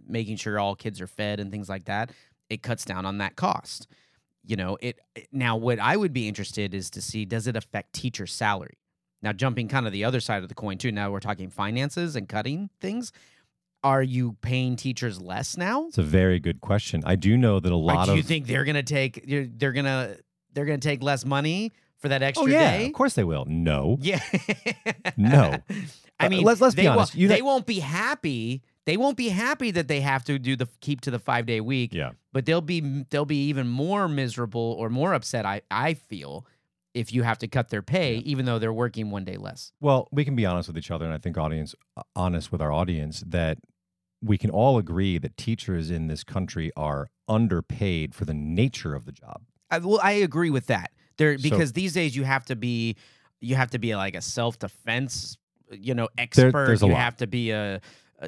making 0.06 0.36
sure 0.36 0.58
all 0.58 0.74
kids 0.74 1.00
are 1.00 1.06
fed 1.06 1.40
and 1.40 1.50
things 1.50 1.68
like 1.68 1.84
that. 1.86 2.10
It 2.50 2.62
cuts 2.62 2.84
down 2.84 3.06
on 3.06 3.18
that 3.18 3.36
cost. 3.36 3.86
You 4.44 4.56
know, 4.56 4.76
it 4.80 4.98
now. 5.30 5.56
What 5.56 5.78
I 5.78 5.96
would 5.96 6.12
be 6.12 6.26
interested 6.28 6.74
is 6.74 6.90
to 6.90 7.00
see 7.02 7.24
does 7.24 7.46
it 7.46 7.56
affect 7.56 7.92
teacher 7.92 8.26
salary. 8.26 8.78
Now, 9.22 9.32
jumping 9.32 9.68
kind 9.68 9.86
of 9.86 9.92
the 9.92 10.02
other 10.04 10.18
side 10.20 10.42
of 10.42 10.48
the 10.48 10.54
coin 10.56 10.78
too. 10.78 10.90
Now 10.90 11.10
we're 11.12 11.20
talking 11.20 11.48
finances 11.48 12.16
and 12.16 12.28
cutting 12.28 12.70
things. 12.80 13.12
Are 13.84 14.02
you 14.02 14.36
paying 14.42 14.74
teachers 14.76 15.20
less 15.20 15.56
now? 15.56 15.86
It's 15.88 15.98
a 15.98 16.02
very 16.02 16.40
good 16.40 16.60
question. 16.60 17.02
I 17.06 17.14
do 17.16 17.36
know 17.36 17.60
that 17.60 17.70
a 17.70 17.76
lot 17.76 18.06
do 18.06 18.12
of 18.12 18.16
you 18.16 18.22
think 18.24 18.46
they're 18.48 18.64
gonna 18.64 18.82
take 18.82 19.24
they're 19.58 19.72
gonna 19.72 20.16
they're 20.52 20.64
gonna 20.64 20.78
take 20.78 21.02
less 21.04 21.24
money 21.24 21.70
for 21.98 22.08
that 22.08 22.22
extra 22.22 22.44
Oh 22.44 22.46
yeah, 22.48 22.78
day? 22.78 22.86
of 22.86 22.92
course 22.94 23.14
they 23.14 23.22
will. 23.24 23.44
No. 23.48 23.96
Yeah. 24.00 24.20
No. 25.16 25.56
I 26.20 26.26
Uh, 26.26 26.28
mean, 26.28 26.42
let's- 26.44 26.60
let's 26.60 26.74
be 26.74 26.86
honest. 26.86 27.14
You 27.14 27.28
they 27.28 27.38
know- 27.38 27.44
won't 27.46 27.66
be 27.66 27.78
happy. 27.80 28.62
They 28.84 28.96
won't 28.96 29.16
be 29.16 29.28
happy 29.28 29.70
that 29.70 29.86
they 29.88 30.00
have 30.00 30.24
to 30.24 30.38
do 30.38 30.56
the 30.56 30.68
keep 30.80 31.00
to 31.02 31.10
the 31.10 31.18
five 31.18 31.46
day 31.46 31.60
week. 31.60 31.92
Yeah. 31.94 32.12
But 32.32 32.46
they'll 32.46 32.60
be 32.60 33.04
they'll 33.10 33.24
be 33.24 33.44
even 33.48 33.68
more 33.68 34.08
miserable 34.08 34.76
or 34.78 34.88
more 34.90 35.14
upset. 35.14 35.46
I 35.46 35.62
I 35.70 35.94
feel 35.94 36.46
if 36.94 37.12
you 37.12 37.22
have 37.22 37.38
to 37.38 37.48
cut 37.48 37.70
their 37.70 37.80
pay, 37.82 38.16
even 38.18 38.44
though 38.44 38.58
they're 38.58 38.72
working 38.72 39.10
one 39.10 39.24
day 39.24 39.36
less. 39.36 39.72
Well, 39.80 40.08
we 40.12 40.24
can 40.24 40.34
be 40.36 40.44
honest 40.44 40.68
with 40.68 40.76
each 40.76 40.90
other, 40.90 41.04
and 41.04 41.14
I 41.14 41.18
think 41.18 41.38
audience 41.38 41.74
honest 42.16 42.50
with 42.52 42.60
our 42.60 42.72
audience 42.72 43.22
that 43.26 43.58
we 44.22 44.36
can 44.38 44.50
all 44.50 44.78
agree 44.78 45.18
that 45.18 45.36
teachers 45.36 45.90
in 45.90 46.06
this 46.08 46.22
country 46.22 46.70
are 46.76 47.08
underpaid 47.28 48.14
for 48.14 48.24
the 48.24 48.34
nature 48.34 48.94
of 48.94 49.04
the 49.04 49.12
job. 49.12 49.42
I, 49.70 49.78
well, 49.78 50.00
I 50.02 50.12
agree 50.12 50.50
with 50.50 50.66
that. 50.66 50.90
There 51.16 51.36
So- 51.38 51.42
because 51.42 51.72
these 51.72 51.92
days 51.92 52.14
you 52.16 52.24
have 52.24 52.44
to 52.46 52.56
be 52.56 52.96
you 53.40 53.56
have 53.56 53.70
to 53.70 53.78
be 53.78 53.96
like 53.96 54.14
a 54.14 54.20
self 54.20 54.58
defense, 54.58 55.36
you 55.72 55.94
know, 55.94 56.08
There- 56.16 56.24
expert. 56.24 56.66
there's 56.66 56.82
a 56.82 56.86
you 56.86 56.92
lot. 56.92 57.00
have 57.00 57.16
to 57.18 57.26
be 57.26 57.50
a, 57.50 57.80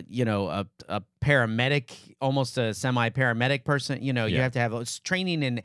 you 0.08 0.24
know 0.24 0.48
a, 0.48 0.66
a 0.88 1.02
paramedic, 1.22 1.92
almost 2.20 2.58
a 2.58 2.74
semi 2.74 3.10
paramedic 3.10 3.64
person. 3.64 4.02
You 4.02 4.12
know, 4.12 4.26
you 4.26 4.40
have 4.40 4.52
to 4.52 4.58
have 4.58 5.02
training 5.02 5.42
in. 5.42 5.62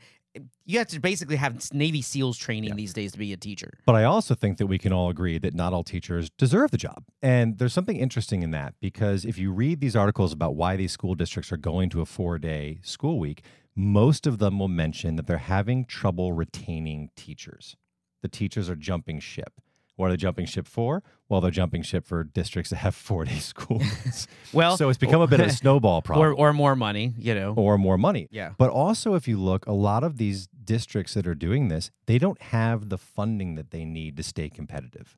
You 0.64 0.78
have 0.78 0.86
to 0.88 1.00
basically 1.00 1.34
have 1.36 1.60
Navy 1.72 2.02
SEALs 2.02 2.38
training 2.38 2.76
these 2.76 2.92
days 2.92 3.10
to 3.12 3.18
be 3.18 3.32
a 3.32 3.36
teacher. 3.36 3.72
But 3.84 3.96
I 3.96 4.04
also 4.04 4.36
think 4.36 4.58
that 4.58 4.68
we 4.68 4.78
can 4.78 4.92
all 4.92 5.10
agree 5.10 5.38
that 5.38 5.54
not 5.54 5.72
all 5.72 5.82
teachers 5.82 6.30
deserve 6.30 6.70
the 6.70 6.76
job. 6.76 7.02
And 7.20 7.58
there's 7.58 7.72
something 7.72 7.96
interesting 7.96 8.44
in 8.44 8.52
that 8.52 8.74
because 8.80 9.24
if 9.24 9.38
you 9.38 9.50
read 9.50 9.80
these 9.80 9.96
articles 9.96 10.32
about 10.32 10.54
why 10.54 10.76
these 10.76 10.92
school 10.92 11.16
districts 11.16 11.50
are 11.50 11.56
going 11.56 11.90
to 11.90 12.00
a 12.00 12.06
four 12.06 12.38
day 12.38 12.78
school 12.84 13.18
week, 13.18 13.42
most 13.74 14.24
of 14.24 14.38
them 14.38 14.60
will 14.60 14.68
mention 14.68 15.16
that 15.16 15.26
they're 15.26 15.38
having 15.38 15.84
trouble 15.84 16.32
retaining 16.32 17.10
teachers. 17.16 17.76
The 18.22 18.28
teachers 18.28 18.70
are 18.70 18.76
jumping 18.76 19.18
ship. 19.18 19.60
What 20.00 20.06
are 20.06 20.12
they 20.12 20.16
jumping 20.16 20.46
ship 20.46 20.66
for? 20.66 21.02
Well, 21.28 21.40
they're 21.40 21.50
jumping 21.50 21.82
ship 21.82 22.06
for 22.06 22.24
districts 22.24 22.70
that 22.70 22.76
have 22.76 22.94
four 23.08 23.24
day 23.24 23.38
schools. 23.38 24.26
Well, 24.52 24.76
so 24.76 24.88
it's 24.88 24.98
become 24.98 25.20
a 25.20 25.28
bit 25.28 25.38
of 25.38 25.46
a 25.46 25.52
snowball 25.62 26.02
problem 26.02 26.26
or 26.26 26.32
or 26.32 26.52
more 26.52 26.74
money. 26.74 27.14
You 27.16 27.34
know. 27.34 27.54
or 27.56 27.78
more 27.78 27.96
money. 27.96 28.26
Yeah. 28.32 28.50
But 28.58 28.70
also, 28.70 29.14
if 29.14 29.28
you 29.28 29.38
look, 29.38 29.64
a 29.66 29.72
lot 29.72 30.02
of 30.02 30.16
these 30.16 30.48
districts 30.64 31.14
that 31.14 31.26
are 31.26 31.36
doing 31.36 31.68
this, 31.68 31.90
they 32.06 32.18
don't 32.18 32.40
have 32.42 32.88
the 32.88 32.98
funding 32.98 33.54
that 33.54 33.70
they 33.70 33.84
need 33.84 34.16
to 34.16 34.22
stay 34.24 34.48
competitive. 34.48 35.16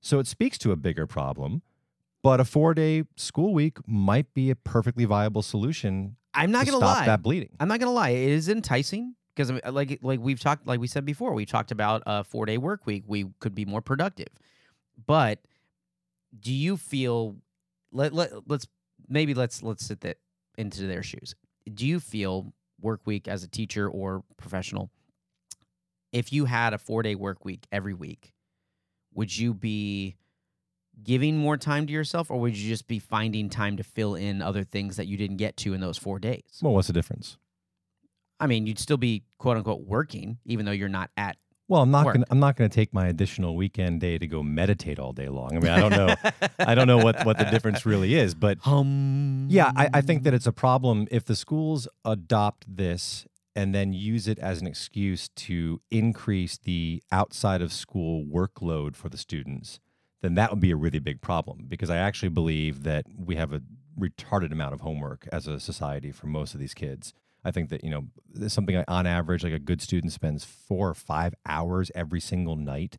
So 0.00 0.18
it 0.18 0.26
speaks 0.26 0.56
to 0.58 0.72
a 0.72 0.76
bigger 0.76 1.06
problem. 1.06 1.62
But 2.22 2.40
a 2.40 2.44
four 2.44 2.72
day 2.72 3.02
school 3.16 3.52
week 3.52 3.78
might 3.86 4.32
be 4.32 4.48
a 4.48 4.56
perfectly 4.56 5.04
viable 5.04 5.42
solution 5.42 6.16
I'm 6.32 6.50
not 6.50 6.64
to 6.64 6.72
gonna 6.72 6.84
stop 6.86 6.98
lie. 7.00 7.06
that 7.06 7.22
bleeding. 7.22 7.50
I'm 7.60 7.68
not 7.68 7.80
gonna 7.80 7.92
lie. 7.92 8.10
It 8.10 8.30
is 8.30 8.48
enticing 8.48 9.14
because 9.34 9.50
uh, 9.50 9.72
like 9.72 9.98
like 10.02 10.20
we've 10.20 10.40
talked 10.40 10.66
like 10.66 10.80
we 10.80 10.86
said 10.86 11.04
before. 11.04 11.32
We 11.34 11.46
talked 11.46 11.70
about 11.70 12.02
a 12.06 12.24
four 12.24 12.46
day 12.46 12.58
work 12.58 12.86
week. 12.86 13.04
We 13.06 13.26
could 13.40 13.54
be 13.54 13.64
more 13.64 13.80
productive. 13.80 14.28
But 15.06 15.40
do 16.38 16.52
you 16.52 16.76
feel? 16.76 17.36
Let 17.92 18.12
let 18.12 18.48
let's 18.48 18.66
maybe 19.08 19.34
let's 19.34 19.62
let's 19.62 19.84
sit 19.84 20.00
that 20.00 20.18
into 20.56 20.86
their 20.86 21.02
shoes. 21.02 21.34
Do 21.72 21.86
you 21.86 22.00
feel 22.00 22.52
work 22.80 23.00
week 23.04 23.28
as 23.28 23.42
a 23.42 23.48
teacher 23.48 23.88
or 23.88 24.24
professional? 24.36 24.90
If 26.12 26.32
you 26.32 26.44
had 26.44 26.74
a 26.74 26.78
four 26.78 27.02
day 27.02 27.14
work 27.14 27.44
week 27.44 27.66
every 27.72 27.94
week, 27.94 28.34
would 29.14 29.36
you 29.36 29.54
be 29.54 30.16
giving 31.02 31.36
more 31.36 31.56
time 31.56 31.86
to 31.86 31.92
yourself 31.92 32.30
or 32.30 32.38
would 32.38 32.56
you 32.56 32.68
just 32.68 32.86
be 32.86 32.98
finding 32.98 33.48
time 33.48 33.76
to 33.76 33.82
fill 33.82 34.14
in 34.14 34.40
other 34.40 34.62
things 34.62 34.96
that 34.96 35.06
you 35.06 35.16
didn't 35.16 35.38
get 35.38 35.56
to 35.58 35.74
in 35.74 35.80
those 35.80 35.98
four 35.98 36.18
days? 36.18 36.60
Well, 36.62 36.74
what's 36.74 36.86
the 36.86 36.92
difference? 36.92 37.36
I 38.44 38.46
mean, 38.46 38.66
you'd 38.66 38.78
still 38.78 38.98
be 38.98 39.22
quote 39.38 39.56
unquote 39.56 39.80
working, 39.80 40.38
even 40.44 40.66
though 40.66 40.72
you're 40.72 40.90
not 40.90 41.10
at. 41.16 41.38
Well, 41.66 41.80
I'm 41.80 41.90
not 41.90 42.04
Work. 42.04 42.16
gonna 42.16 42.26
I'm 42.30 42.40
not 42.40 42.56
gonna 42.56 42.68
take 42.68 42.92
my 42.92 43.06
additional 43.06 43.56
weekend 43.56 44.02
day 44.02 44.18
to 44.18 44.26
go 44.26 44.42
meditate 44.42 44.98
all 44.98 45.14
day 45.14 45.30
long. 45.30 45.56
I 45.56 45.60
mean, 45.60 45.72
I 45.72 45.80
don't 45.80 45.90
know 45.90 46.14
I 46.58 46.74
don't 46.74 46.86
know 46.86 46.98
what 46.98 47.24
what 47.24 47.38
the 47.38 47.46
difference 47.46 47.86
really 47.86 48.14
is, 48.14 48.34
but 48.34 48.58
Hum. 48.62 49.46
yeah, 49.48 49.72
I, 49.74 49.88
I 49.94 50.00
think 50.02 50.24
that 50.24 50.34
it's 50.34 50.46
a 50.46 50.52
problem 50.52 51.08
if 51.10 51.24
the 51.24 51.34
schools 51.34 51.88
adopt 52.04 52.66
this 52.68 53.26
and 53.56 53.74
then 53.74 53.94
use 53.94 54.28
it 54.28 54.38
as 54.40 54.60
an 54.60 54.66
excuse 54.66 55.30
to 55.36 55.80
increase 55.90 56.58
the 56.58 57.02
outside 57.10 57.62
of 57.62 57.72
school 57.72 58.26
workload 58.26 58.94
for 58.94 59.08
the 59.08 59.16
students, 59.16 59.80
then 60.20 60.34
that 60.34 60.50
would 60.50 60.60
be 60.60 60.70
a 60.70 60.76
really 60.76 60.98
big 60.98 61.22
problem 61.22 61.64
because 61.66 61.88
I 61.88 61.96
actually 61.96 62.28
believe 62.28 62.82
that 62.82 63.06
we 63.16 63.36
have 63.36 63.54
a 63.54 63.62
retarded 63.98 64.52
amount 64.52 64.74
of 64.74 64.82
homework 64.82 65.26
as 65.32 65.46
a 65.46 65.58
society 65.58 66.12
for 66.12 66.26
most 66.26 66.52
of 66.52 66.60
these 66.60 66.74
kids. 66.74 67.14
I 67.44 67.50
think 67.50 67.68
that, 67.70 67.84
you 67.84 67.90
know, 67.90 68.48
something 68.48 68.74
like 68.76 68.84
on 68.88 69.06
average, 69.06 69.44
like 69.44 69.52
a 69.52 69.58
good 69.58 69.82
student 69.82 70.12
spends 70.12 70.44
four 70.44 70.88
or 70.88 70.94
five 70.94 71.34
hours 71.46 71.90
every 71.94 72.20
single 72.20 72.56
night 72.56 72.96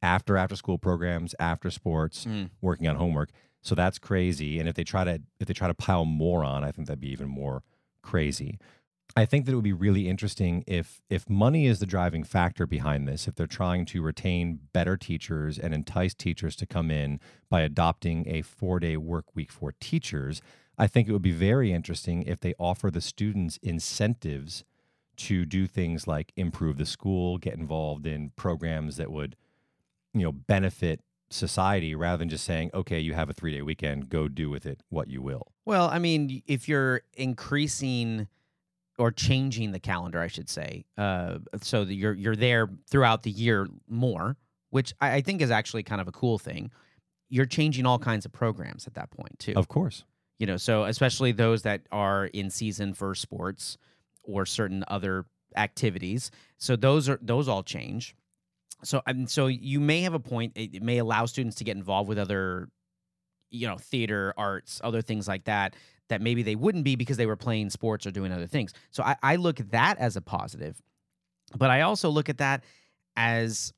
after 0.00 0.36
after 0.36 0.54
school 0.54 0.78
programs, 0.78 1.34
after 1.40 1.70
sports, 1.70 2.24
Mm. 2.24 2.50
working 2.60 2.86
on 2.86 2.96
homework. 2.96 3.30
So 3.60 3.74
that's 3.74 3.98
crazy. 3.98 4.60
And 4.60 4.68
if 4.68 4.76
they 4.76 4.84
try 4.84 5.02
to 5.04 5.20
if 5.40 5.48
they 5.48 5.54
try 5.54 5.66
to 5.68 5.74
pile 5.74 6.04
more 6.04 6.44
on, 6.44 6.62
I 6.64 6.70
think 6.70 6.86
that'd 6.86 7.00
be 7.00 7.10
even 7.10 7.28
more 7.28 7.62
crazy. 8.02 8.58
I 9.16 9.24
think 9.24 9.46
that 9.46 9.52
it 9.52 9.54
would 9.54 9.64
be 9.64 9.72
really 9.72 10.06
interesting 10.08 10.62
if 10.66 11.00
if 11.10 11.28
money 11.28 11.66
is 11.66 11.80
the 11.80 11.86
driving 11.86 12.22
factor 12.22 12.66
behind 12.66 13.08
this, 13.08 13.26
if 13.26 13.34
they're 13.34 13.46
trying 13.46 13.84
to 13.86 14.02
retain 14.02 14.60
better 14.72 14.96
teachers 14.96 15.58
and 15.58 15.74
entice 15.74 16.14
teachers 16.14 16.54
to 16.56 16.66
come 16.66 16.90
in 16.90 17.18
by 17.50 17.62
adopting 17.62 18.28
a 18.28 18.42
4-day 18.42 18.96
work 18.98 19.34
week 19.34 19.50
for 19.50 19.72
teachers, 19.80 20.40
I 20.78 20.86
think 20.86 21.08
it 21.08 21.12
would 21.12 21.22
be 21.22 21.32
very 21.32 21.72
interesting 21.72 22.22
if 22.22 22.40
they 22.40 22.54
offer 22.58 22.90
the 22.90 23.00
students 23.00 23.58
incentives 23.62 24.64
to 25.16 25.44
do 25.44 25.66
things 25.66 26.06
like 26.06 26.32
improve 26.36 26.78
the 26.78 26.86
school, 26.86 27.38
get 27.38 27.54
involved 27.54 28.06
in 28.06 28.30
programs 28.36 28.96
that 28.96 29.10
would 29.10 29.36
you 30.14 30.22
know 30.22 30.32
benefit 30.32 31.00
society 31.30 31.94
rather 31.94 32.18
than 32.18 32.28
just 32.28 32.44
saying, 32.44 32.70
okay, 32.72 32.98
you 32.98 33.14
have 33.14 33.28
a 33.28 33.32
three 33.32 33.52
day 33.52 33.62
weekend, 33.62 34.08
go 34.08 34.28
do 34.28 34.48
with 34.48 34.64
it 34.66 34.82
what 34.88 35.08
you 35.08 35.20
will. 35.20 35.52
Well, 35.64 35.88
I 35.88 35.98
mean, 35.98 36.42
if 36.46 36.68
you're 36.68 37.02
increasing 37.14 38.28
or 38.98 39.10
changing 39.10 39.72
the 39.72 39.80
calendar, 39.80 40.20
I 40.20 40.28
should 40.28 40.48
say, 40.48 40.84
uh, 40.96 41.38
so 41.60 41.84
that 41.84 41.94
you're 41.94 42.14
you're 42.14 42.36
there 42.36 42.68
throughout 42.88 43.22
the 43.22 43.30
year 43.30 43.68
more, 43.88 44.36
which 44.70 44.94
I, 45.00 45.14
I 45.14 45.20
think 45.20 45.42
is 45.42 45.50
actually 45.50 45.82
kind 45.82 46.00
of 46.00 46.08
a 46.08 46.12
cool 46.12 46.38
thing. 46.38 46.70
You're 47.28 47.46
changing 47.46 47.84
all 47.84 47.98
kinds 47.98 48.24
of 48.24 48.32
programs 48.32 48.86
at 48.86 48.94
that 48.94 49.10
point 49.10 49.38
too. 49.38 49.52
Of 49.54 49.68
course. 49.68 50.04
You 50.38 50.46
know 50.46 50.56
so 50.56 50.84
especially 50.84 51.32
those 51.32 51.62
that 51.62 51.82
are 51.90 52.26
in 52.26 52.50
season 52.50 52.94
for 52.94 53.14
sports 53.14 53.78
or 54.22 54.46
certain 54.46 54.84
other 54.88 55.24
activities. 55.56 56.30
So 56.58 56.76
those 56.76 57.08
are 57.08 57.18
those 57.22 57.48
all 57.48 57.62
change. 57.62 58.14
So 58.84 59.02
I 59.06 59.24
so 59.26 59.46
you 59.46 59.80
may 59.80 60.02
have 60.02 60.14
a 60.14 60.20
point 60.20 60.52
it, 60.54 60.76
it 60.76 60.82
may 60.82 60.98
allow 60.98 61.26
students 61.26 61.56
to 61.56 61.64
get 61.64 61.76
involved 61.76 62.08
with 62.08 62.18
other 62.18 62.68
you 63.50 63.66
know 63.66 63.76
theater 63.76 64.34
arts 64.36 64.80
other 64.84 65.02
things 65.02 65.26
like 65.26 65.44
that 65.44 65.74
that 66.08 66.22
maybe 66.22 66.42
they 66.42 66.54
wouldn't 66.54 66.84
be 66.84 66.96
because 66.96 67.16
they 67.16 67.26
were 67.26 67.36
playing 67.36 67.70
sports 67.70 68.06
or 68.06 68.10
doing 68.10 68.30
other 68.30 68.46
things. 68.46 68.72
So 68.90 69.02
i, 69.02 69.16
I 69.22 69.36
look 69.36 69.58
at 69.58 69.70
that 69.72 69.98
as 69.98 70.16
a 70.16 70.20
positive 70.20 70.80
but 71.56 71.70
i 71.70 71.80
also 71.80 72.10
look 72.10 72.28
at 72.28 72.38
that 72.38 72.62
as 73.16 73.72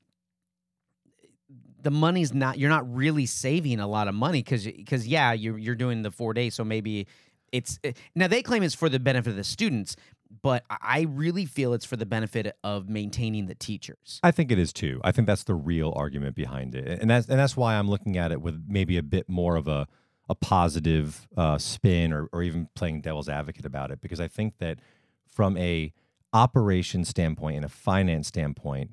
the 1.83 1.91
money's 1.91 2.33
not 2.33 2.57
you're 2.57 2.69
not 2.69 2.91
really 2.93 3.25
saving 3.25 3.79
a 3.79 3.87
lot 3.87 4.07
of 4.07 4.15
money 4.15 4.39
because 4.41 4.65
because 4.65 5.07
yeah 5.07 5.33
you're 5.33 5.57
you're 5.57 5.75
doing 5.75 6.01
the 6.03 6.11
four 6.11 6.33
days 6.33 6.53
so 6.55 6.63
maybe 6.63 7.07
it's 7.51 7.79
eh, 7.83 7.91
now 8.15 8.27
they 8.27 8.41
claim 8.41 8.63
it's 8.63 8.75
for 8.75 8.89
the 8.89 8.99
benefit 8.99 9.29
of 9.31 9.35
the 9.35 9.43
students 9.43 9.95
but 10.41 10.63
I- 10.69 10.77
I 10.81 11.01
really 11.09 11.45
feel 11.45 11.73
it's 11.73 11.83
for 11.85 11.97
the 11.97 12.05
benefit 12.05 12.55
of 12.63 12.87
maintaining 12.87 13.47
the 13.47 13.55
teachers. 13.55 14.21
I 14.23 14.31
think 14.31 14.49
it 14.49 14.57
is 14.57 14.71
too. 14.71 15.01
I 15.03 15.11
think 15.11 15.27
that's 15.27 15.43
the 15.43 15.55
real 15.55 15.91
argument 15.93 16.37
behind 16.37 16.73
it, 16.73 17.01
and 17.01 17.09
that's 17.09 17.27
and 17.27 17.37
that's 17.37 17.57
why 17.57 17.75
I'm 17.75 17.89
looking 17.89 18.15
at 18.17 18.31
it 18.31 18.41
with 18.41 18.63
maybe 18.67 18.95
a 18.97 19.03
bit 19.03 19.27
more 19.27 19.57
of 19.57 19.67
a 19.67 19.87
a 20.29 20.35
positive 20.35 21.27
uh, 21.35 21.57
spin, 21.57 22.13
or 22.13 22.29
or 22.31 22.43
even 22.43 22.69
playing 22.75 23.01
devil's 23.01 23.27
advocate 23.27 23.65
about 23.65 23.91
it, 23.91 23.99
because 23.99 24.21
I 24.21 24.29
think 24.29 24.59
that 24.59 24.79
from 25.27 25.57
a 25.57 25.91
operation 26.31 27.03
standpoint 27.03 27.57
and 27.57 27.65
a 27.65 27.69
finance 27.69 28.27
standpoint, 28.27 28.91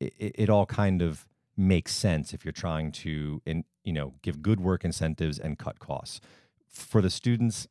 it, 0.00 0.14
it 0.18 0.48
all 0.50 0.64
kind 0.64 1.02
of 1.02 1.26
makes 1.60 1.94
sense 1.94 2.32
if 2.32 2.44
you're 2.44 2.52
trying 2.52 2.90
to 2.90 3.40
in 3.44 3.64
you 3.84 3.92
know 3.92 4.14
give 4.22 4.42
good 4.42 4.60
work 4.60 4.84
incentives 4.84 5.38
and 5.38 5.58
cut 5.58 5.78
costs 5.78 6.20
for 6.68 7.00
the 7.02 7.10
students. 7.10 7.68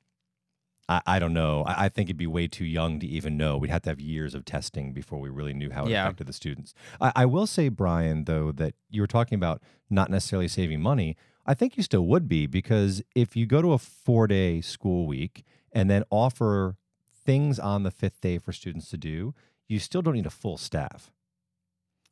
I, 0.88 1.02
I 1.06 1.20
don't 1.20 1.34
know. 1.34 1.64
I, 1.68 1.86
I 1.86 1.90
think 1.90 2.08
it'd 2.10 2.18
be 2.18 2.26
way 2.28 2.48
too 2.48 2.66
young 2.66 3.00
to 3.00 3.08
even 3.08 3.38
know. 3.38 3.58
We'd 3.58 3.70
have 3.70 3.84
to 3.84 3.90
have 3.92 4.00
years 4.00 4.34
of 4.34 4.44
testing 4.44 4.92
before 4.94 5.20
we 5.20 5.30
really 5.30 5.54
knew 5.54 5.70
how 5.70 5.86
it 5.86 5.90
Yeah. 5.92 6.04
affected 6.06 6.26
the 6.28 6.34
students. 6.34 6.74
I, 7.00 7.12
I 7.16 7.26
will 7.26 7.46
say, 7.46 7.70
Brian, 7.70 8.24
though, 8.26 8.52
that 8.54 8.74
you 8.90 9.02
were 9.02 9.08
talking 9.08 9.36
about 9.36 9.62
not 9.90 10.10
necessarily 10.10 10.48
saving 10.48 10.82
money. 10.82 11.16
I 11.46 11.54
think 11.54 11.78
you 11.78 11.84
still 11.84 12.06
would 12.08 12.28
be 12.28 12.48
because 12.48 13.04
if 13.16 13.36
you 13.36 13.46
go 13.46 13.62
to 13.62 13.74
a 13.74 13.78
four 13.78 14.26
day 14.28 14.62
school 14.62 15.06
week 15.08 15.44
and 15.72 15.90
then 15.92 16.04
offer 16.10 16.76
things 17.26 17.60
on 17.60 17.84
the 17.84 17.92
fifth 17.92 18.20
day 18.22 18.40
for 18.40 18.52
students 18.52 18.90
to 18.90 18.98
do, 18.98 19.36
you 19.68 19.78
still 19.80 20.02
don't 20.02 20.16
need 20.16 20.26
a 20.26 20.32
full 20.32 20.58
staff. 20.58 21.12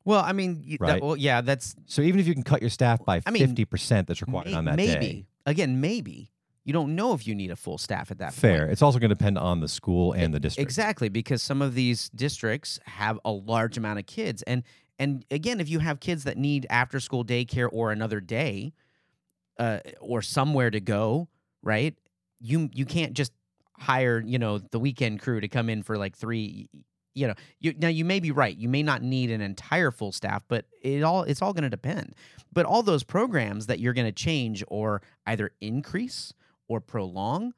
Well, 0.07 0.23
I 0.23 0.31
mean, 0.31 0.63
y- 0.65 0.77
that- 0.79 0.81
Right. 0.81 1.01
well, 1.03 1.17
yeah, 1.17 1.41
that's 1.41 1.75
So 1.85 2.01
even 2.01 2.19
if 2.21 2.27
you 2.27 2.33
can 2.33 2.43
cut 2.43 2.61
your 2.61 2.69
staff 2.69 3.03
by 3.03 3.21
I 3.25 3.31
mean, 3.31 3.45
fifty 3.45 3.65
percent, 3.65 4.07
that's 4.07 4.21
required 4.21 4.45
may- 4.47 4.53
on 4.53 4.63
that 4.65 4.77
maybe 4.77 5.05
day. 5.07 5.25
again, 5.45 5.81
maybe 5.81 6.31
you 6.63 6.71
don't 6.71 6.95
know 6.95 7.13
if 7.13 7.27
you 7.27 7.35
need 7.35 7.51
a 7.51 7.57
full 7.57 7.77
staff 7.77 8.09
at 8.09 8.17
that 8.19 8.33
Fair. 8.33 8.59
point. 8.59 8.71
It's 8.71 8.81
also 8.81 8.99
going 8.99 9.09
to 9.09 9.15
depend 9.15 9.37
on 9.37 9.59
the 9.59 9.67
school 9.67 10.13
and 10.13 10.33
the 10.33 10.39
district. 10.39 10.65
Exactly, 10.65 11.09
because 11.09 11.41
some 11.41 11.61
of 11.61 11.75
these 11.75 12.09
districts 12.09 12.79
have 12.85 13.19
a 13.25 13.31
large 13.31 13.77
amount 13.77 13.99
of 13.99 14.05
kids, 14.05 14.43
and 14.43 14.63
and 14.97 15.25
again, 15.29 15.59
if 15.59 15.67
you 15.69 15.79
have 15.79 15.99
kids 15.99 16.23
that 16.23 16.37
need 16.37 16.65
after 16.69 16.99
school 17.01 17.25
daycare 17.25 17.67
or 17.71 17.91
another 17.91 18.19
day, 18.21 18.71
uh, 19.59 19.79
or 19.99 20.21
somewhere 20.21 20.71
to 20.71 20.79
go, 20.79 21.27
right? 21.61 21.95
You 22.39 22.69
you 22.73 22.85
can't 22.85 23.11
just 23.13 23.33
hire 23.77 24.23
you 24.25 24.39
know 24.39 24.57
the 24.57 24.79
weekend 24.79 25.19
crew 25.19 25.41
to 25.41 25.49
come 25.49 25.69
in 25.69 25.83
for 25.83 25.97
like 25.97 26.15
three. 26.15 26.69
You 27.17 27.27
know, 27.27 27.33
you 27.59 27.73
now 27.77 27.87
you 27.87 28.05
may 28.05 28.19
be 28.19 28.31
right. 28.31 28.55
You 28.55 28.69
may 28.69 28.83
not 28.83 29.01
need 29.01 29.31
an 29.31 29.41
entire 29.41 29.89
full 29.89 30.11
staff, 30.11 30.43
but 30.47 30.65
it 30.81 31.01
all 31.01 31.23
it's 31.23 31.41
all 31.41 31.51
going 31.51 31.63
to 31.63 31.69
depend. 31.69 32.13
But 32.53 32.65
all 32.65 32.83
those 32.83 33.03
programs 33.03 33.65
that 33.67 33.79
you're 33.79 33.93
going 33.93 34.07
to 34.07 34.11
change 34.11 34.63
or 34.67 35.01
either 35.25 35.51
increase 35.59 36.33
or 36.67 36.79
prolong 36.79 37.53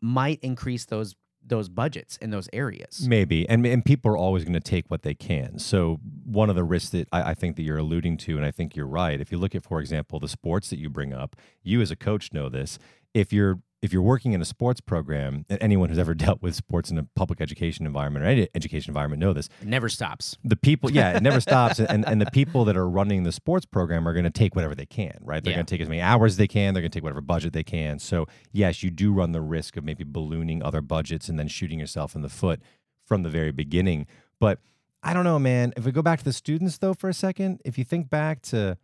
might 0.00 0.40
increase 0.42 0.86
those 0.86 1.14
those 1.44 1.68
budgets 1.68 2.16
in 2.18 2.30
those 2.30 2.48
areas. 2.52 3.06
Maybe, 3.06 3.48
and 3.48 3.66
and 3.66 3.84
people 3.84 4.12
are 4.12 4.16
always 4.16 4.44
going 4.44 4.54
to 4.54 4.60
take 4.60 4.90
what 4.90 5.02
they 5.02 5.14
can. 5.14 5.58
So 5.58 5.98
one 6.24 6.48
of 6.48 6.56
the 6.56 6.64
risks 6.64 6.90
that 6.90 7.08
I, 7.12 7.30
I 7.30 7.34
think 7.34 7.56
that 7.56 7.62
you're 7.62 7.78
alluding 7.78 8.16
to, 8.18 8.36
and 8.36 8.46
I 8.46 8.50
think 8.50 8.76
you're 8.76 8.86
right. 8.86 9.20
If 9.20 9.30
you 9.30 9.38
look 9.38 9.54
at, 9.54 9.62
for 9.62 9.80
example, 9.80 10.20
the 10.20 10.28
sports 10.28 10.70
that 10.70 10.78
you 10.78 10.88
bring 10.88 11.12
up, 11.12 11.36
you 11.62 11.80
as 11.80 11.90
a 11.90 11.96
coach 11.96 12.32
know 12.32 12.48
this. 12.48 12.78
If 13.12 13.32
you're 13.32 13.60
if 13.82 13.92
you're 13.92 14.00
working 14.02 14.32
in 14.32 14.40
a 14.40 14.44
sports 14.44 14.80
program, 14.80 15.44
and 15.50 15.58
anyone 15.60 15.88
who's 15.88 15.98
ever 15.98 16.14
dealt 16.24 16.40
with 16.40 16.54
sports 16.54 16.90
in 16.90 16.96
a 16.98 17.02
public 17.16 17.40
education 17.40 17.84
environment 17.84 18.24
or 18.24 18.28
any 18.28 18.48
education 18.54 18.90
environment 18.90 19.20
know 19.20 19.32
this. 19.32 19.48
It 19.60 19.66
never 19.68 19.88
stops. 19.88 20.36
The 20.44 20.56
people, 20.56 20.90
yeah, 20.90 21.16
it 21.16 21.22
never 21.22 21.40
stops, 21.50 21.80
and 21.80 22.06
and 22.06 22.20
the 22.20 22.30
people 22.30 22.64
that 22.66 22.76
are 22.76 22.88
running 22.88 23.24
the 23.24 23.32
sports 23.32 23.66
program 23.66 24.06
are 24.08 24.12
going 24.12 24.24
to 24.24 24.30
take 24.30 24.54
whatever 24.54 24.74
they 24.74 24.86
can, 24.86 25.18
right? 25.20 25.42
They're 25.42 25.50
Yeah. 25.50 25.56
going 25.58 25.66
to 25.66 25.74
take 25.74 25.80
as 25.82 25.88
many 25.88 26.00
hours 26.00 26.32
as 26.32 26.36
they 26.38 26.48
can. 26.48 26.72
They're 26.74 26.80
going 26.82 26.90
to 26.92 26.96
take 26.96 27.02
whatever 27.02 27.20
budget 27.20 27.52
they 27.52 27.64
can. 27.64 27.98
So 27.98 28.26
yes, 28.52 28.82
you 28.82 28.90
do 28.90 29.12
run 29.12 29.32
the 29.32 29.40
risk 29.42 29.76
of 29.76 29.84
maybe 29.84 30.04
ballooning 30.04 30.62
other 30.62 30.80
budgets 30.80 31.28
and 31.28 31.38
then 31.38 31.48
shooting 31.48 31.78
yourself 31.80 32.14
in 32.14 32.22
the 32.22 32.28
foot 32.28 32.60
from 33.04 33.24
the 33.24 33.28
very 33.30 33.50
beginning. 33.52 34.06
But 34.38 34.60
I 35.02 35.12
don't 35.12 35.24
know, 35.24 35.40
man. 35.40 35.72
If 35.76 35.84
we 35.84 35.90
go 35.90 36.02
back 36.02 36.20
to 36.20 36.24
the 36.24 36.32
students 36.32 36.78
though 36.78 36.94
for 36.94 37.08
a 37.08 37.14
second, 37.14 37.60
if 37.64 37.76
you 37.78 37.84
think 37.84 38.08
back 38.08 38.42
to 38.42 38.78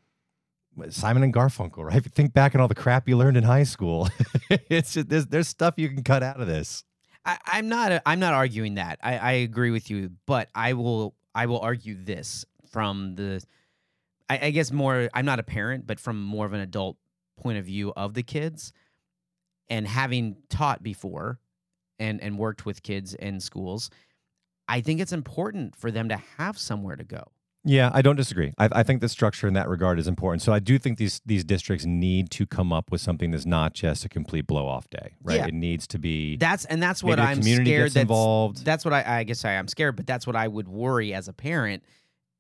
Simon 0.90 1.22
and 1.22 1.34
Garfunkel, 1.34 1.84
right? 1.84 1.96
If 1.96 2.04
you 2.04 2.10
think 2.10 2.32
back 2.32 2.54
on 2.54 2.60
all 2.60 2.68
the 2.68 2.74
crap 2.74 3.08
you 3.08 3.16
learned 3.16 3.36
in 3.36 3.44
high 3.44 3.64
school, 3.64 4.08
it's 4.50 4.94
just, 4.94 5.08
there's 5.08 5.26
there's 5.26 5.48
stuff 5.48 5.74
you 5.76 5.88
can 5.88 6.02
cut 6.02 6.22
out 6.22 6.40
of 6.40 6.46
this. 6.46 6.84
I, 7.24 7.38
I'm 7.46 7.68
not. 7.68 8.02
I'm 8.06 8.20
not 8.20 8.34
arguing 8.34 8.76
that. 8.76 8.98
I, 9.02 9.18
I 9.18 9.32
agree 9.32 9.70
with 9.70 9.90
you, 9.90 10.10
but 10.26 10.48
I 10.54 10.72
will. 10.72 11.14
I 11.34 11.46
will 11.46 11.60
argue 11.60 11.94
this 11.94 12.44
from 12.70 13.14
the. 13.16 13.42
I, 14.30 14.46
I 14.46 14.50
guess 14.50 14.72
more. 14.72 15.08
I'm 15.12 15.24
not 15.24 15.38
a 15.38 15.42
parent, 15.42 15.86
but 15.86 16.00
from 16.00 16.22
more 16.22 16.46
of 16.46 16.52
an 16.52 16.60
adult 16.60 16.96
point 17.38 17.58
of 17.58 17.64
view 17.64 17.92
of 17.96 18.14
the 18.14 18.22
kids, 18.22 18.72
and 19.68 19.86
having 19.86 20.36
taught 20.48 20.82
before, 20.82 21.38
and 21.98 22.20
and 22.22 22.38
worked 22.38 22.64
with 22.64 22.82
kids 22.82 23.14
in 23.14 23.40
schools, 23.40 23.90
I 24.68 24.80
think 24.80 25.00
it's 25.00 25.12
important 25.12 25.76
for 25.76 25.90
them 25.90 26.08
to 26.08 26.16
have 26.38 26.58
somewhere 26.58 26.96
to 26.96 27.04
go. 27.04 27.24
Yeah, 27.68 27.90
I 27.92 28.00
don't 28.00 28.16
disagree. 28.16 28.54
I, 28.56 28.70
I 28.72 28.82
think 28.82 29.02
the 29.02 29.10
structure 29.10 29.46
in 29.46 29.52
that 29.52 29.68
regard 29.68 29.98
is 29.98 30.08
important. 30.08 30.40
So 30.40 30.54
I 30.54 30.58
do 30.58 30.78
think 30.78 30.96
these 30.96 31.20
these 31.26 31.44
districts 31.44 31.84
need 31.84 32.30
to 32.30 32.46
come 32.46 32.72
up 32.72 32.90
with 32.90 33.02
something 33.02 33.30
that's 33.30 33.44
not 33.44 33.74
just 33.74 34.06
a 34.06 34.08
complete 34.08 34.46
blow 34.46 34.66
off 34.66 34.88
day, 34.88 35.12
right? 35.22 35.36
Yeah. 35.36 35.48
It 35.48 35.54
needs 35.54 35.86
to 35.88 35.98
be 35.98 36.36
That's 36.36 36.64
and 36.64 36.82
that's 36.82 37.02
what 37.02 37.20
I'm 37.20 37.42
scared 37.42 37.92
that's, 37.92 37.96
involved. 37.96 38.64
That's 38.64 38.86
what 38.86 38.94
I, 38.94 39.18
I 39.18 39.24
guess 39.24 39.44
I, 39.44 39.52
I'm 39.56 39.68
scared, 39.68 39.96
but 39.96 40.06
that's 40.06 40.26
what 40.26 40.34
I 40.34 40.48
would 40.48 40.66
worry 40.66 41.12
as 41.12 41.28
a 41.28 41.34
parent 41.34 41.84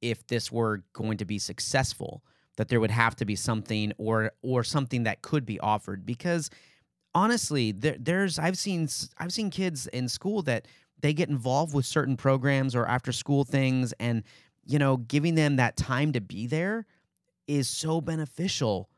if 0.00 0.26
this 0.26 0.50
were 0.50 0.82
going 0.94 1.18
to 1.18 1.26
be 1.26 1.38
successful. 1.38 2.22
That 2.56 2.68
there 2.68 2.80
would 2.80 2.90
have 2.90 3.14
to 3.16 3.26
be 3.26 3.36
something 3.36 3.92
or 3.98 4.32
or 4.40 4.64
something 4.64 5.02
that 5.02 5.20
could 5.20 5.44
be 5.44 5.60
offered 5.60 6.06
because 6.06 6.48
honestly, 7.14 7.72
there, 7.72 7.96
there's 8.00 8.38
I've 8.38 8.56
seen 8.56 8.88
I've 9.18 9.32
seen 9.32 9.50
kids 9.50 9.86
in 9.88 10.08
school 10.08 10.40
that 10.42 10.66
they 11.00 11.12
get 11.12 11.28
involved 11.28 11.74
with 11.74 11.86
certain 11.86 12.16
programs 12.16 12.74
or 12.74 12.86
after 12.86 13.12
school 13.12 13.44
things, 13.44 13.92
and 14.00 14.24
you 14.68 14.78
know, 14.78 14.98
giving 14.98 15.34
them 15.34 15.56
that 15.56 15.76
time 15.76 16.12
to 16.12 16.20
be 16.20 16.46
there 16.46 16.86
is 17.48 17.68
so 17.68 18.00
beneficial. 18.00 18.88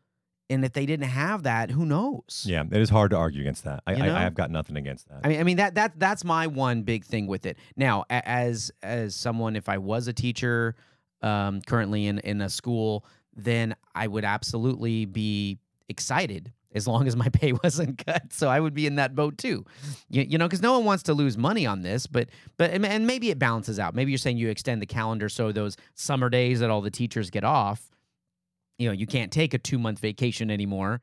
And 0.51 0.65
if 0.65 0.73
they 0.73 0.85
didn't 0.85 1.09
have 1.09 1.45
that, 1.45 1.71
who 1.71 1.87
knows? 1.87 2.45
Yeah, 2.45 2.65
it 2.69 2.81
is 2.81 2.91
hard 2.91 3.13
to 3.13 3.17
argue 3.17 3.41
against 3.41 3.63
that. 3.65 3.85
I, 3.87 3.93
You 3.93 4.03
I, 4.03 4.07
know? 4.07 4.17
I 4.17 4.21
have 4.23 4.35
got 4.35 4.51
nothing 4.51 4.77
against 4.77 5.09
that. 5.09 5.21
I 5.23 5.29
mean, 5.29 5.41
I 5.41 5.45
mean 5.45 5.57
that 5.59 5.77
that 5.77 5.99
that's 5.99 6.25
my 6.25 6.49
one 6.49 6.83
big 6.83 7.05
thing 7.05 7.29
with 7.29 7.47
it. 7.47 7.57
Now, 7.77 8.05
as 8.11 8.73
as 8.83 9.15
someone, 9.15 9.55
if 9.55 9.69
I 9.69 9.79
was 9.79 10.09
a 10.09 10.13
teacher 10.13 10.75
um, 11.23 11.61
currently 11.63 12.07
in 12.07 12.19
in 12.19 12.41
a 12.41 12.51
school, 12.51 13.07
then 13.37 13.77
I 13.95 14.09
would 14.09 14.25
absolutely 14.25 15.05
be 15.05 15.61
excited 15.89 16.53
as 16.75 16.87
long 16.87 17.07
as 17.09 17.17
my 17.17 17.29
pay 17.33 17.53
wasn't 17.53 18.05
cut. 18.05 18.33
So 18.33 18.49
I 18.49 18.61
would 18.61 18.75
be 18.75 18.87
in 18.87 18.97
that 18.97 19.15
boat 19.15 19.39
too. 19.39 19.65
You, 20.09 20.23
you 20.23 20.39
know, 20.39 20.47
because 20.47 20.63
no 20.63 20.73
one 20.73 20.85
wants 20.85 21.03
to 21.05 21.15
lose 21.15 21.37
money 21.37 21.67
on 21.67 21.83
this, 21.83 22.07
but 22.07 22.29
but 22.57 22.71
and- 22.71 23.07
maybe 23.07 23.31
it 23.31 23.39
balances 23.39 23.79
out. 23.79 23.95
Maybe 23.95 24.11
you're 24.13 24.19
saying 24.19 24.37
you 24.37 24.49
extend 24.49 24.81
the 24.83 24.87
calendar 24.87 25.29
so 25.29 25.53
those 25.53 25.77
summer 25.95 26.29
days 26.29 26.61
that 26.61 26.71
all 26.71 26.81
the 26.81 26.91
teachers 26.91 27.31
get 27.31 27.45
off, 27.45 27.91
you 28.79 28.87
know, 28.89 28.93
you 28.93 29.07
can't 29.07 29.31
take 29.33 29.53
a 29.55 29.59
two 29.59 29.79
month 29.79 29.99
vacation 29.99 30.51
anymore. 30.51 31.01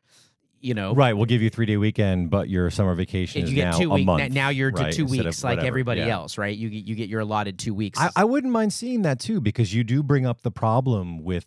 You 0.60 0.74
know, 0.74 0.96
right, 0.96 1.14
we'll 1.14 1.28
give 1.28 1.44
you 1.44 1.52
three 1.52 1.68
day 1.68 1.78
weekend, 1.78 2.32
but 2.32 2.50
your 2.50 2.72
summer 2.72 2.96
vacation 2.96 3.46
you 3.46 3.54
get 3.54 3.66
now 3.72 3.78
two 3.78 3.92
a 3.92 3.94
weeks. 3.94 4.06
month. 4.08 4.34
Now 4.34 4.50
you're 4.50 4.72
to 4.72 4.84
right, 4.86 4.94
two 4.94 5.06
weeks 5.06 5.44
like 5.44 5.58
whatever. 5.58 5.68
everybody 5.68 6.00
Yeah. 6.02 6.08
else, 6.08 6.36
right? 6.40 6.58
You 6.58 6.70
get 6.72 6.86
you 6.88 6.96
get 6.96 7.10
your 7.10 7.20
allotted 7.20 7.60
two 7.60 7.76
weeks. 7.76 8.00
I, 8.00 8.10
I 8.16 8.24
wouldn't 8.24 8.52
mind 8.52 8.74
seeing 8.74 9.04
that 9.04 9.20
too 9.20 9.40
because 9.40 9.76
you 9.76 9.84
do 9.84 10.02
bring 10.02 10.26
up 10.26 10.42
the 10.42 10.50
problem 10.50 11.24
with 11.24 11.46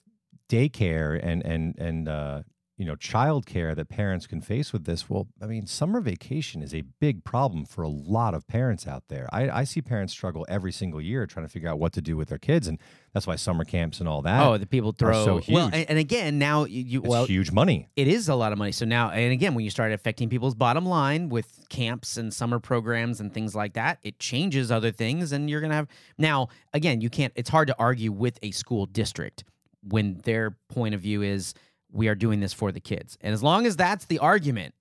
daycare 0.49 1.19
and 1.21 1.45
and 1.45 1.77
and 1.79 2.09
uh, 2.09 2.43
you 2.81 2.87
know 2.87 2.97
childcare 2.97 3.77
that 3.77 3.91
parents 3.91 4.27
can 4.27 4.41
face 4.41 4.73
with 4.73 4.85
this. 4.85 5.11
Well, 5.11 5.29
I 5.39 5.45
mean, 5.45 5.67
summer 5.67 6.01
vacation 6.01 6.63
is 6.63 6.75
a 6.75 6.81
big 6.81 7.25
problem 7.25 7.67
for 7.67 7.83
a 7.83 7.89
lot 7.89 8.33
of 8.33 8.49
parents 8.49 8.89
out 8.89 9.09
there. 9.09 9.29
I, 9.31 9.51
I 9.51 9.65
see 9.65 9.83
parents 9.83 10.15
struggle 10.15 10.47
every 10.49 10.73
single 10.73 10.99
year 10.99 11.27
trying 11.27 11.45
to 11.45 11.53
figure 11.53 11.69
out 11.69 11.79
what 11.79 11.93
to 11.93 12.01
do 12.01 12.17
with 12.17 12.31
their 12.31 12.39
kids, 12.39 12.67
and 12.67 12.79
that's 13.13 13.27
why 13.27 13.37
summer 13.37 13.65
camps 13.65 14.01
and 14.01 14.09
all 14.09 14.23
that. 14.23 14.43
oh, 14.43 14.57
the 14.57 14.67
people 14.67 14.93
throw 14.93 15.27
so 15.27 15.43
well, 15.53 15.69
and, 15.71 15.91
and 15.91 15.99
again, 15.99 16.39
now 16.39 16.65
you, 16.65 16.83
you 16.83 17.01
it's 17.01 17.09
well, 17.11 17.27
huge 17.27 17.53
money. 17.53 17.91
it 17.97 18.09
is 18.09 18.31
a 18.31 18.35
lot 18.35 18.51
of 18.51 18.57
money. 18.57 18.73
So 18.73 18.87
now, 18.87 19.11
and 19.11 19.31
again, 19.31 19.55
when 19.55 19.63
you 19.63 19.71
start 19.71 19.93
affecting 19.93 20.31
people's 20.31 20.55
bottom 20.55 20.87
line 20.87 21.29
with 21.29 21.67
camps 21.69 22.17
and 22.17 22.33
summer 22.33 22.61
programs 22.61 23.21
and 23.21 23.35
things 23.35 23.55
like 23.55 23.75
that, 23.75 23.99
it 24.03 24.19
changes 24.19 24.71
other 24.71 24.91
things, 24.91 25.33
and 25.33 25.51
you're 25.51 25.61
gonna 25.61 25.75
have 25.75 25.89
now. 26.17 26.49
Again, 26.73 27.03
you 27.03 27.11
can't. 27.11 27.35
It's 27.37 27.51
hard 27.51 27.69
to 27.69 27.77
argue 27.79 28.11
with 28.11 28.39
a 28.43 28.53
school 28.53 28.87
district 28.87 29.45
when 29.83 30.21
their 30.25 30.53
point 30.69 30.95
of 30.95 31.01
view 31.03 31.21
is 31.23 31.53
we 31.93 32.09
are 32.09 32.15
doing 32.15 32.41
this 32.41 32.53
for 32.53 32.73
the 32.73 32.81
kids, 32.81 33.19
and 33.21 33.33
as 33.33 33.43
long 33.43 33.67
as 33.67 33.77
that's 33.77 34.05
the 34.07 34.19
argument, 34.19 34.75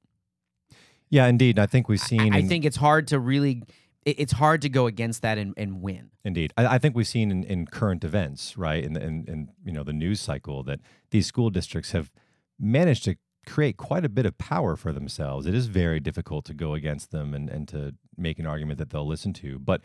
Yeah, 1.09 1.25
indeed. 1.27 1.57
I 1.59 1.65
think 1.65 1.87
we've 1.89 1.99
seen. 1.99 2.33
I 2.33 2.39
in- 2.39 2.47
think 2.49 2.65
it's 2.65 2.77
hard 2.77 3.07
to 3.07 3.19
really. 3.19 3.63
It's 4.05 4.31
hard 4.31 4.61
to 4.61 4.69
go 4.69 4.87
against 4.87 5.21
that 5.23 5.37
and, 5.37 5.53
and 5.57 5.81
win. 5.81 6.09
Indeed, 6.23 6.53
I, 6.57 6.75
I 6.75 6.77
think 6.77 6.95
we've 6.95 7.07
seen 7.07 7.31
in, 7.31 7.43
in 7.43 7.65
current 7.65 8.03
events, 8.03 8.57
right, 8.57 8.83
in, 8.83 8.93
the- 8.93 9.03
in 9.03 9.25
in 9.27 9.49
you 9.65 9.71
know 9.71 9.83
the 9.83 9.93
news 9.93 10.19
cycle, 10.21 10.63
that 10.63 10.79
these 11.11 11.27
school 11.27 11.49
districts 11.49 11.91
have 11.91 12.11
managed 12.59 13.03
to 13.05 13.15
create 13.45 13.77
quite 13.77 14.05
a 14.05 14.09
bit 14.09 14.25
of 14.25 14.37
power 14.37 14.75
for 14.75 14.93
themselves. 14.93 15.45
It 15.47 15.53
is 15.55 15.65
very 15.67 15.99
difficult 15.99 16.45
to 16.45 16.53
go 16.53 16.73
against 16.75 17.11
them 17.11 17.33
and, 17.33 17.49
and 17.49 17.67
to 17.69 17.95
make 18.17 18.37
an 18.39 18.45
argument 18.45 18.77
that 18.79 18.89
they'll 18.91 19.07
listen 19.07 19.33
to. 19.33 19.57
But 19.59 19.81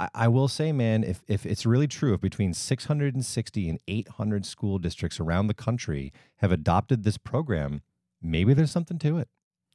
I, 0.00 0.08
I 0.14 0.28
will 0.28 0.48
say, 0.48 0.72
man, 0.72 1.04
if 1.04 1.20
if 1.28 1.44
it's 1.46 1.66
really 1.66 1.86
true, 1.86 2.14
if 2.14 2.20
between 2.20 2.54
660 2.54 3.68
and 3.68 3.78
800 3.86 4.46
school 4.46 4.78
districts 4.78 5.20
around 5.20 5.46
the 5.46 5.54
country 5.54 6.12
have 6.36 6.50
adopted 6.50 7.04
this 7.04 7.18
program, 7.18 7.82
maybe 8.22 8.54
there's 8.54 8.70
something 8.70 8.98
to 8.98 9.18
it. 9.18 9.28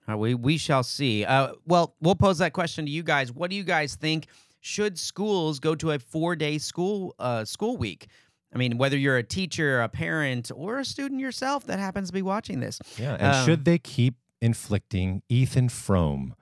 Uh, 0.10 0.18
we 0.18 0.34
we 0.34 0.58
shall 0.58 0.84
see. 0.84 1.24
Uh, 1.24 1.54
well, 1.66 1.96
we'll 2.02 2.16
pose 2.16 2.40
that 2.40 2.54
question 2.54 2.86
to 2.86 2.92
you 2.92 3.04
guys. 3.04 3.32
What 3.32 3.50
do 3.50 3.56
you 3.56 3.64
guys 3.64 3.96
think? 3.96 4.28
Should 4.62 4.98
schools 4.98 5.60
go 5.60 5.76
to 5.76 5.92
a 5.92 6.00
four 6.00 6.36
day 6.36 6.58
school 6.58 7.16
uh, 7.20 7.46
school 7.46 7.78
week? 7.78 8.08
I 8.54 8.58
mean, 8.58 8.78
whether 8.78 8.98
you're 8.98 9.18
a 9.18 9.24
teacher, 9.24 9.82
a 9.82 9.90
parent, 9.90 10.50
or 10.56 10.80
a 10.80 10.86
student 10.86 11.20
yourself 11.20 11.68
that 11.68 11.78
happens 11.78 12.08
to 12.10 12.14
be 12.14 12.22
watching 12.22 12.62
this. 12.62 12.80
Yeah, 12.98 13.16
and 13.16 13.36
Um, 13.36 13.46
should 13.46 13.66
they 13.66 13.78
keep 13.78 14.16
inflicting 14.42 15.22
Ethan 15.28 15.70
Frome 15.70 16.36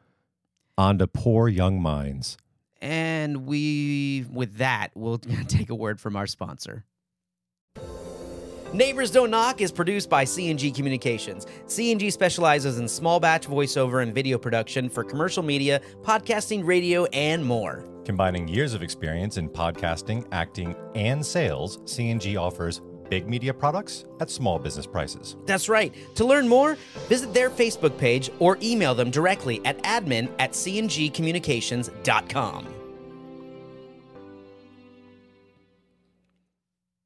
onto 0.77 1.07
poor 1.07 1.49
young 1.49 1.81
minds? 1.81 2.37
And 2.83 3.47
we, 3.47 4.25
with 4.29 4.57
that, 4.57 4.89
we'll 4.93 5.17
take 5.47 5.69
a 5.69 5.75
word 5.75 6.01
from 6.01 6.17
our 6.17 6.27
sponsor. 6.27 6.83
Neighbors 8.73 9.11
Don't 9.11 9.29
Knock 9.29 9.61
is 9.61 9.71
produced 9.71 10.09
by 10.09 10.25
CNG 10.25 10.75
Communications. 10.75 11.45
CNG 11.67 12.11
specializes 12.11 12.79
in 12.79 12.87
small 12.87 13.19
batch 13.19 13.47
voiceover 13.47 14.01
and 14.01 14.13
video 14.13 14.37
production 14.37 14.89
for 14.89 15.03
commercial 15.03 15.43
media, 15.43 15.79
podcasting, 16.01 16.65
radio, 16.65 17.05
and 17.05 17.45
more. 17.45 17.85
Combining 18.03 18.47
years 18.47 18.73
of 18.73 18.81
experience 18.81 19.37
in 19.37 19.47
podcasting, 19.47 20.27
acting, 20.31 20.75
and 20.95 21.25
sales, 21.25 21.77
CNG 21.85 22.37
offers 22.37 22.81
big 23.13 23.29
media 23.29 23.53
products 23.53 24.05
at 24.19 24.31
small 24.31 24.57
business 24.57 24.87
prices. 24.87 25.35
That's 25.45 25.69
right. 25.69 25.93
To 26.15 26.25
learn 26.25 26.47
more, 26.47 26.79
visit 27.09 27.31
their 27.31 27.51
Facebook 27.51 27.95
page 27.95 28.31
or 28.39 28.57
email 28.59 28.95
them 28.95 29.11
directly 29.11 29.63
at 29.65 29.77
admin 29.83 30.31
at 30.39 30.53
cngcommunications.com. 30.53 32.67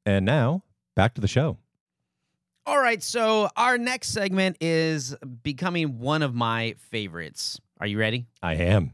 And 0.06 0.24
now, 0.24 0.62
back 0.96 1.12
to 1.14 1.20
the 1.20 1.28
show. 1.28 1.58
All 2.64 2.78
right, 2.78 3.02
so 3.02 3.50
our 3.54 3.76
next 3.76 4.08
segment 4.08 4.56
is 4.62 5.14
becoming 5.42 5.98
one 5.98 6.22
of 6.22 6.34
my 6.34 6.74
favorites. 6.90 7.60
Are 7.80 7.86
you 7.86 7.98
ready? 7.98 8.24
I 8.42 8.54
am. 8.54 8.92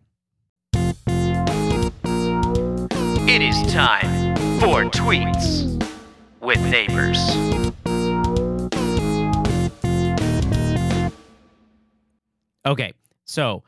It 3.27 3.43
is 3.43 3.73
time 3.73 4.35
for 4.59 4.85
tweets 4.91 5.74
with 6.45 6.61
neighbors. 6.67 7.19
Okay, 12.67 12.93
so 13.25 13.63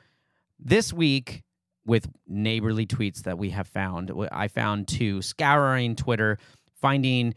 this 0.58 0.92
week 0.92 1.42
with 1.84 2.08
neighborly 2.26 2.86
tweets 2.86 3.22
that 3.24 3.38
we 3.38 3.50
have 3.50 3.68
found, 3.68 4.10
wh- 4.10 4.26
I 4.32 4.48
found 4.48 4.88
two 4.88 5.20
scouring 5.22 5.96
Twitter, 5.96 6.38
finding 6.80 7.34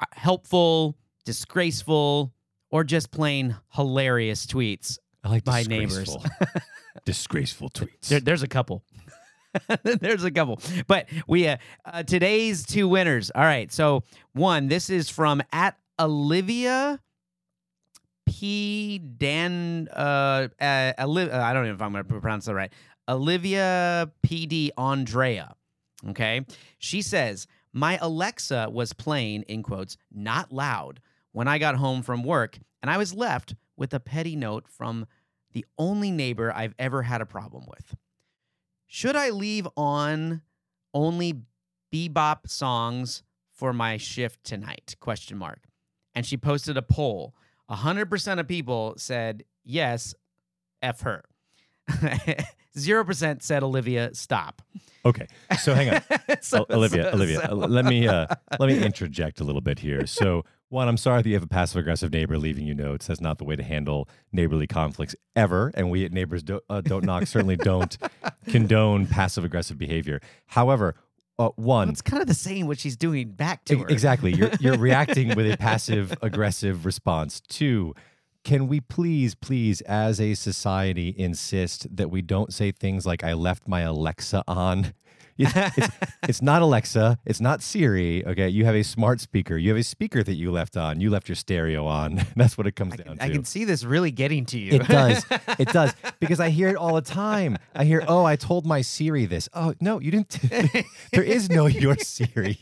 uh, 0.00 0.06
helpful, 0.12 0.96
disgraceful, 1.24 2.32
or 2.70 2.84
just 2.84 3.10
plain 3.10 3.56
hilarious 3.72 4.46
tweets. 4.46 4.98
I 5.22 5.28
like 5.28 5.44
By 5.44 5.62
neighbors. 5.62 6.16
disgraceful 7.04 7.68
tweets. 7.74 8.08
There, 8.08 8.20
there's 8.20 8.42
a 8.42 8.48
couple. 8.48 8.82
there's 9.82 10.24
a 10.24 10.30
couple. 10.30 10.60
But 10.86 11.08
we 11.26 11.48
uh, 11.48 11.56
uh, 11.84 12.02
today's 12.02 12.64
two 12.64 12.88
winners. 12.88 13.30
All 13.34 13.42
right. 13.42 13.72
So 13.72 14.02
one, 14.32 14.68
this 14.68 14.90
is 14.90 15.08
from 15.08 15.42
at 15.52 15.78
Olivia 15.98 17.00
P 18.26 18.98
Dan 18.98 19.88
uh, 19.92 20.48
uh, 20.60 20.64
uh 20.64 20.94
I 20.98 21.52
don't 21.52 21.66
know 21.66 21.74
if 21.74 21.82
I'm 21.82 21.92
going 21.92 22.04
to 22.04 22.20
pronounce 22.20 22.46
that 22.46 22.54
right. 22.54 22.72
Olivia 23.08 24.10
PD 24.26 24.70
Andrea. 24.76 25.54
Okay. 26.08 26.44
She 26.78 27.02
says, 27.02 27.46
"My 27.72 27.98
Alexa 28.00 28.68
was 28.70 28.92
playing 28.92 29.42
in 29.42 29.62
quotes 29.62 29.96
not 30.12 30.52
loud 30.52 31.00
when 31.32 31.48
I 31.48 31.58
got 31.58 31.76
home 31.76 32.02
from 32.02 32.22
work 32.22 32.58
and 32.82 32.90
I 32.90 32.98
was 32.98 33.14
left 33.14 33.54
with 33.76 33.94
a 33.94 34.00
petty 34.00 34.36
note 34.36 34.68
from 34.68 35.06
the 35.52 35.64
only 35.78 36.10
neighbor 36.10 36.52
I've 36.52 36.74
ever 36.78 37.02
had 37.02 37.20
a 37.20 37.26
problem 37.26 37.64
with. 37.66 37.96
Should 38.94 39.16
I 39.16 39.30
leave 39.30 39.66
on 39.76 40.42
only 40.94 41.42
bebop 41.92 42.48
songs 42.48 43.24
for 43.52 43.72
my 43.72 43.96
shift 43.96 44.44
tonight? 44.44 44.94
Question 45.00 45.36
mark. 45.36 45.64
And 46.14 46.24
she 46.24 46.36
posted 46.36 46.76
a 46.76 46.82
poll. 46.82 47.34
100% 47.68 48.38
of 48.38 48.46
people 48.46 48.94
said 48.96 49.42
yes, 49.64 50.14
F 50.80 51.00
her. 51.00 51.24
Zero 52.78 53.04
percent 53.04 53.42
said 53.42 53.64
Olivia, 53.64 54.10
stop. 54.14 54.62
Okay, 55.04 55.26
so 55.60 55.74
hang 55.74 55.90
on. 55.92 56.00
So- 56.40 56.64
Olivia, 56.70 57.02
so- 57.02 57.10
Olivia, 57.14 57.46
so- 57.48 57.54
let 57.56 57.86
me 57.86 58.06
uh, 58.06 58.28
let 58.60 58.68
me 58.68 58.80
interject 58.80 59.40
a 59.40 59.44
little 59.44 59.60
bit 59.60 59.80
here. 59.80 60.06
So, 60.06 60.44
one, 60.68 60.88
I'm 60.88 60.96
sorry 60.96 61.22
that 61.22 61.28
you 61.28 61.34
have 61.34 61.42
a 61.42 61.48
passive 61.48 61.78
aggressive 61.78 62.12
neighbor 62.12 62.36
leaving 62.38 62.66
you 62.66 62.74
notes. 62.74 63.06
That's 63.06 63.20
not 63.20 63.38
the 63.38 63.44
way 63.44 63.54
to 63.56 63.62
handle 63.62 64.08
neighborly 64.32 64.66
conflicts 64.66 65.14
ever. 65.36 65.70
And 65.74 65.90
we 65.90 66.04
at 66.04 66.12
Neighbors 66.12 66.42
Do- 66.42 66.60
uh, 66.68 66.80
Don't 66.80 67.04
Knock 67.04 67.26
certainly 67.26 67.56
don't 67.56 67.96
condone 68.48 69.06
passive 69.06 69.44
aggressive 69.44 69.78
behavior. 69.78 70.20
However, 70.46 70.94
uh, 71.38 71.50
one, 71.56 71.88
It's 71.90 72.02
kind 72.02 72.20
of 72.22 72.28
the 72.28 72.34
same 72.34 72.66
what 72.66 72.78
she's 72.78 72.96
doing 72.96 73.30
back 73.30 73.64
to 73.66 73.74
E- 73.74 73.78
her. 73.78 73.86
Exactly. 73.88 74.32
You're 74.32 74.50
you're 74.60 74.78
reacting 74.90 75.34
with 75.36 75.50
a 75.50 75.56
passive 75.56 76.14
aggressive 76.22 76.84
response. 76.86 77.40
Two, 77.40 77.94
can 78.44 78.68
we 78.68 78.78
please, 78.80 79.34
please, 79.34 79.80
as 79.82 80.20
a 80.20 80.34
society, 80.34 81.14
insist 81.16 81.94
that 81.96 82.10
we 82.10 82.22
don't 82.22 82.52
say 82.52 82.70
things 82.72 83.04
like 83.06 83.24
"I 83.24 83.32
left 83.32 83.66
my 83.66 83.80
Alexa 83.80 84.44
on"? 84.46 84.92
It's, 85.36 85.52
it's, 85.76 85.88
it's 86.28 86.42
not 86.42 86.62
Alexa. 86.62 87.18
It's 87.24 87.40
not 87.40 87.62
Siri. 87.62 88.24
Okay, 88.26 88.48
you 88.48 88.64
have 88.64 88.74
a 88.74 88.82
smart 88.82 89.20
speaker. 89.20 89.56
You 89.56 89.70
have 89.70 89.78
a 89.78 89.82
speaker 89.82 90.22
that 90.22 90.34
you 90.34 90.50
left 90.50 90.76
on. 90.76 91.00
You 91.00 91.10
left 91.10 91.28
your 91.28 91.36
stereo 91.36 91.86
on. 91.86 92.24
That's 92.36 92.56
what 92.56 92.66
it 92.66 92.72
comes 92.72 92.96
down 92.96 93.18
I 93.20 93.26
to. 93.26 93.32
I 93.32 93.34
can 93.34 93.44
see 93.44 93.64
this 93.64 93.84
really 93.84 94.10
getting 94.10 94.46
to 94.46 94.58
you. 94.58 94.74
It 94.74 94.88
does. 94.88 95.24
It 95.58 95.68
does. 95.68 95.92
Because 96.20 96.40
I 96.40 96.48
hear 96.50 96.68
it 96.68 96.76
all 96.76 96.94
the 96.94 97.02
time. 97.02 97.58
I 97.74 97.84
hear, 97.84 98.02
oh, 98.08 98.24
I 98.24 98.34
told 98.34 98.66
my 98.66 98.80
Siri 98.80 99.24
this. 99.26 99.48
Oh, 99.54 99.74
no, 99.80 100.00
you 100.00 100.10
didn't. 100.10 100.38
there 101.12 101.22
is 101.22 101.48
no 101.48 101.66
your 101.66 101.96
Siri. 101.98 102.58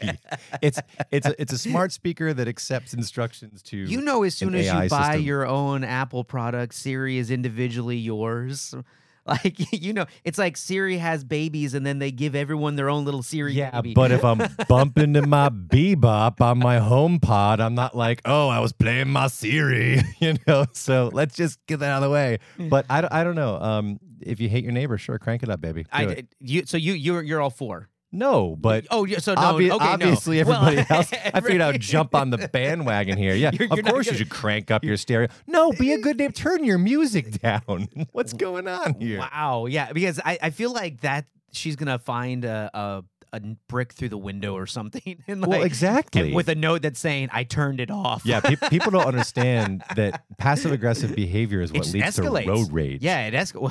It's 0.60 0.80
it's 1.10 1.26
a, 1.26 1.40
it's 1.40 1.52
a 1.52 1.58
smart 1.58 1.92
speaker 1.92 2.34
that 2.34 2.48
accepts 2.48 2.92
instructions 2.92 3.62
to 3.64 3.76
You 3.76 4.02
know, 4.02 4.24
as 4.24 4.34
soon 4.34 4.54
as 4.54 4.66
you 4.66 4.88
buy 4.88 5.12
system. 5.12 5.22
your 5.22 5.46
own 5.46 5.84
Apple 5.84 6.24
product, 6.24 6.74
Siri 6.74 7.18
is 7.18 7.30
individually 7.30 7.96
yours. 7.96 8.74
Like 9.26 9.72
you 9.72 9.92
know, 9.92 10.06
it's 10.24 10.36
like 10.36 10.56
Siri 10.56 10.96
has 10.98 11.22
babies, 11.22 11.74
and 11.74 11.86
then 11.86 12.00
they 12.00 12.10
give 12.10 12.34
everyone 12.34 12.74
their 12.76 12.90
own 12.90 13.04
little 13.04 13.22
Siri 13.22 13.52
Yeah, 13.54 13.70
baby. 13.80 13.94
but 13.94 14.10
if 14.10 14.24
I'm 14.24 14.40
bumping 14.68 15.14
to 15.14 15.22
my 15.26 15.48
bebop 15.48 16.40
on 16.40 16.58
my 16.58 16.78
HomePod, 16.78 17.60
I'm 17.60 17.74
not 17.76 17.96
like, 17.96 18.20
oh, 18.24 18.48
I 18.48 18.58
was 18.58 18.72
playing 18.72 19.10
my 19.10 19.28
Siri, 19.28 20.00
you 20.20 20.36
know? 20.46 20.66
So 20.72 21.08
let's 21.12 21.36
just 21.36 21.64
get 21.66 21.78
that 21.80 21.90
out 21.90 22.02
of 22.02 22.08
the 22.08 22.10
way. 22.12 22.38
But 22.58 22.86
I, 22.90 23.00
don't- 23.00 23.12
I 23.12 23.22
don't 23.22 23.36
know. 23.36 23.56
Um, 23.60 24.00
if 24.20 24.40
you 24.40 24.48
hate 24.48 24.64
your 24.64 24.72
neighbor, 24.72 24.98
sure, 24.98 25.18
crank 25.20 25.42
it 25.44 25.48
up, 25.50 25.60
baby. 25.60 25.84
Do 25.84 25.88
I, 25.92 26.02
it. 26.04 26.26
you, 26.40 26.62
so 26.66 26.76
you 26.76 26.92
you're 26.94 27.22
you're 27.22 27.40
all 27.40 27.50
for. 27.50 27.88
No, 28.12 28.54
but 28.60 28.86
Oh, 28.90 29.04
yeah, 29.06 29.18
so 29.18 29.32
no, 29.34 29.40
Obvi- 29.40 29.70
okay, 29.70 29.84
no. 29.84 29.90
obviously, 29.92 30.42
Well, 30.44 30.62
everybody 30.66 30.86
else. 30.94 31.10
I 31.12 31.40
figured 31.40 31.62
I'd 31.62 31.80
jump 31.80 32.14
on 32.14 32.28
the 32.30 32.36
bandwagon 32.48 33.16
here. 33.16 33.34
Yeah, 33.34 33.50
You're- 33.54 33.66
of 33.70 33.76
you're 33.76 33.82
not 33.84 33.92
course 33.94 34.06
you 34.06 34.12
gonna- 34.12 34.18
should 34.18 34.28
crank 34.30 34.70
up 34.70 34.84
your 34.84 34.96
stereo. 34.98 35.28
No, 35.46 35.72
be 35.72 35.92
a 35.92 35.98
good 35.98 36.18
neighbor. 36.18 36.32
Turn 36.32 36.62
your 36.64 36.78
music 36.78 37.40
down. 37.40 37.88
What's 38.12 38.32
going 38.34 38.68
on 38.68 38.94
here? 39.00 39.18
Wow, 39.18 39.66
yeah, 39.66 39.92
because 39.92 40.20
I, 40.24 40.38
I 40.42 40.50
feel 40.50 40.72
like 40.72 41.00
that 41.00 41.24
she's 41.52 41.76
gonna 41.76 41.98
find 41.98 42.44
a, 42.44 42.70
a 42.74 43.04
a 43.34 43.40
brick 43.68 43.92
through 43.94 44.10
the 44.10 44.18
window 44.18 44.54
or 44.54 44.66
something, 44.66 45.22
and 45.28 45.40
like, 45.40 45.48
Well, 45.50 45.62
exactly. 45.62 46.32
with 46.34 46.48
a 46.48 46.54
note 46.54 46.82
that's 46.82 47.00
saying 47.00 47.30
I 47.32 47.44
turned 47.44 47.80
it 47.80 47.90
off. 47.90 48.22
yeah, 48.26 48.40
pe- 48.40 48.56
people 48.68 48.90
don't 48.90 49.06
understand 49.06 49.82
that 49.96 50.24
passive 50.38 50.70
aggressive 50.72 51.14
behavior 51.16 51.60
is 51.62 51.72
what 51.72 51.86
leads 51.92 52.18
escalates. 52.18 52.44
to 52.44 52.50
road 52.50 52.72
rage. 52.72 53.02
Yeah, 53.02 53.26
it 53.26 53.34
escalates. 53.34 53.70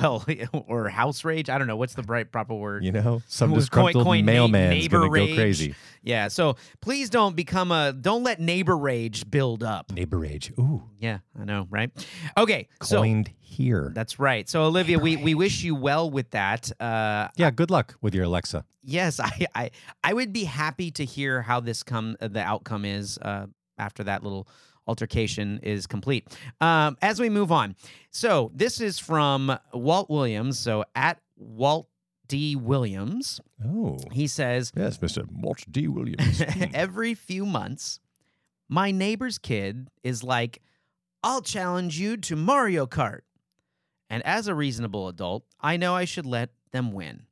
Well, 0.52 0.64
or 0.68 0.88
house 0.88 1.24
rage. 1.24 1.48
I 1.48 1.58
don't 1.58 1.66
know 1.68 1.76
what's 1.76 1.94
the 1.94 2.02
right 2.02 2.30
proper 2.30 2.54
word. 2.54 2.84
you 2.84 2.90
know, 2.92 3.22
some 3.28 3.52
was 3.52 3.68
coin- 3.68 3.86
disgruntled 3.92 4.04
coin 4.04 4.24
mailman's 4.24 4.88
gonna 4.88 5.06
go 5.08 5.34
crazy. 5.34 5.74
Yeah, 6.02 6.28
so 6.28 6.56
please 6.80 7.10
don't 7.10 7.36
become 7.36 7.70
a 7.70 7.92
don't 7.92 8.22
let 8.24 8.40
neighbor 8.40 8.76
rage 8.76 9.30
build 9.30 9.62
up. 9.62 9.92
Neighbor 9.92 10.18
rage. 10.18 10.52
Ooh, 10.58 10.82
Yeah, 10.98 11.18
I 11.40 11.44
know, 11.44 11.66
right? 11.70 11.90
Okay, 12.36 12.68
so 12.82 12.98
coined 12.98 13.30
here. 13.38 13.92
that's 13.94 14.18
right. 14.18 14.48
So 14.48 14.64
Olivia, 14.64 14.98
we, 14.98 15.16
we 15.16 15.34
wish 15.34 15.62
you 15.62 15.74
well 15.74 16.10
with 16.10 16.30
that. 16.30 16.70
Uh, 16.80 17.28
Yeah, 17.36 17.50
good 17.50 17.70
luck 17.70 17.94
with 18.00 18.14
your 18.14 18.24
Alexa. 18.24 18.64
yes, 18.82 19.20
I, 19.20 19.46
I 19.54 19.70
I 20.02 20.12
would 20.12 20.32
be 20.32 20.44
happy 20.44 20.90
to 20.92 21.04
hear 21.04 21.42
how 21.42 21.60
this 21.60 21.82
come 21.82 22.16
uh, 22.20 22.28
the 22.28 22.40
outcome 22.42 22.84
is 22.84 23.18
uh, 23.18 23.46
after 23.78 24.02
that 24.04 24.22
little 24.24 24.48
altercation 24.88 25.60
is 25.62 25.86
complete. 25.86 26.26
Um, 26.60 26.96
as 27.00 27.20
we 27.20 27.30
move 27.30 27.52
on, 27.52 27.76
so 28.10 28.50
this 28.54 28.80
is 28.80 28.98
from 28.98 29.56
Walt 29.72 30.10
Williams. 30.10 30.58
So 30.58 30.84
at 30.96 31.20
Walt 31.36 31.88
D 32.28 32.56
Williams, 32.56 33.40
Oh, 33.64 33.98
he 34.12 34.26
says. 34.26 34.72
yes, 34.76 34.98
Mr. 34.98 35.26
Walt 35.30 35.64
D. 35.70 35.88
Williams. 35.88 36.42
Every 36.74 37.14
few 37.14 37.44
months, 37.44 38.00
my 38.68 38.90
neighbor's 38.90 39.38
kid 39.38 39.88
is 40.02 40.22
like, 40.24 40.62
I'll 41.22 41.42
challenge 41.42 41.98
you 41.98 42.16
to 42.16 42.36
Mario 42.36 42.86
Kart. 42.86 43.20
And 44.08 44.22
as 44.26 44.46
a 44.48 44.54
reasonable 44.54 45.08
adult, 45.08 45.44
I 45.60 45.76
know 45.76 45.94
I 45.94 46.04
should 46.04 46.26
let 46.26 46.50
them 46.70 46.92
win. 46.92 47.22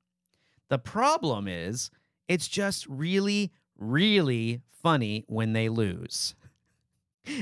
The 0.69 0.79
problem 0.79 1.49
is, 1.49 1.91
it's 2.29 2.47
just 2.49 2.87
really, 2.87 3.53
really 3.79 4.61
funny 4.83 5.25
when 5.27 5.53
they 5.53 5.69
lose. 5.69 6.35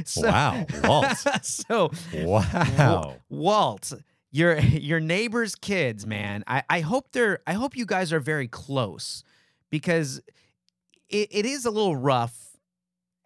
So, 0.04 0.22
wow, 0.28 0.66
Walt. 0.82 1.16
so 1.42 1.90
Wow. 2.12 3.14
Walt, 3.30 3.92
your 4.30 4.58
your 4.60 5.00
neighbor's 5.00 5.54
kids, 5.54 6.06
man. 6.06 6.44
I, 6.46 6.62
I 6.68 6.80
hope 6.80 7.12
they're 7.12 7.40
I 7.46 7.54
hope 7.54 7.76
you 7.76 7.86
guys 7.86 8.12
are 8.12 8.20
very 8.20 8.48
close 8.48 9.22
because 9.70 10.20
it, 11.08 11.28
it 11.30 11.46
is 11.46 11.64
a 11.64 11.70
little 11.70 11.96
rough. 11.96 12.34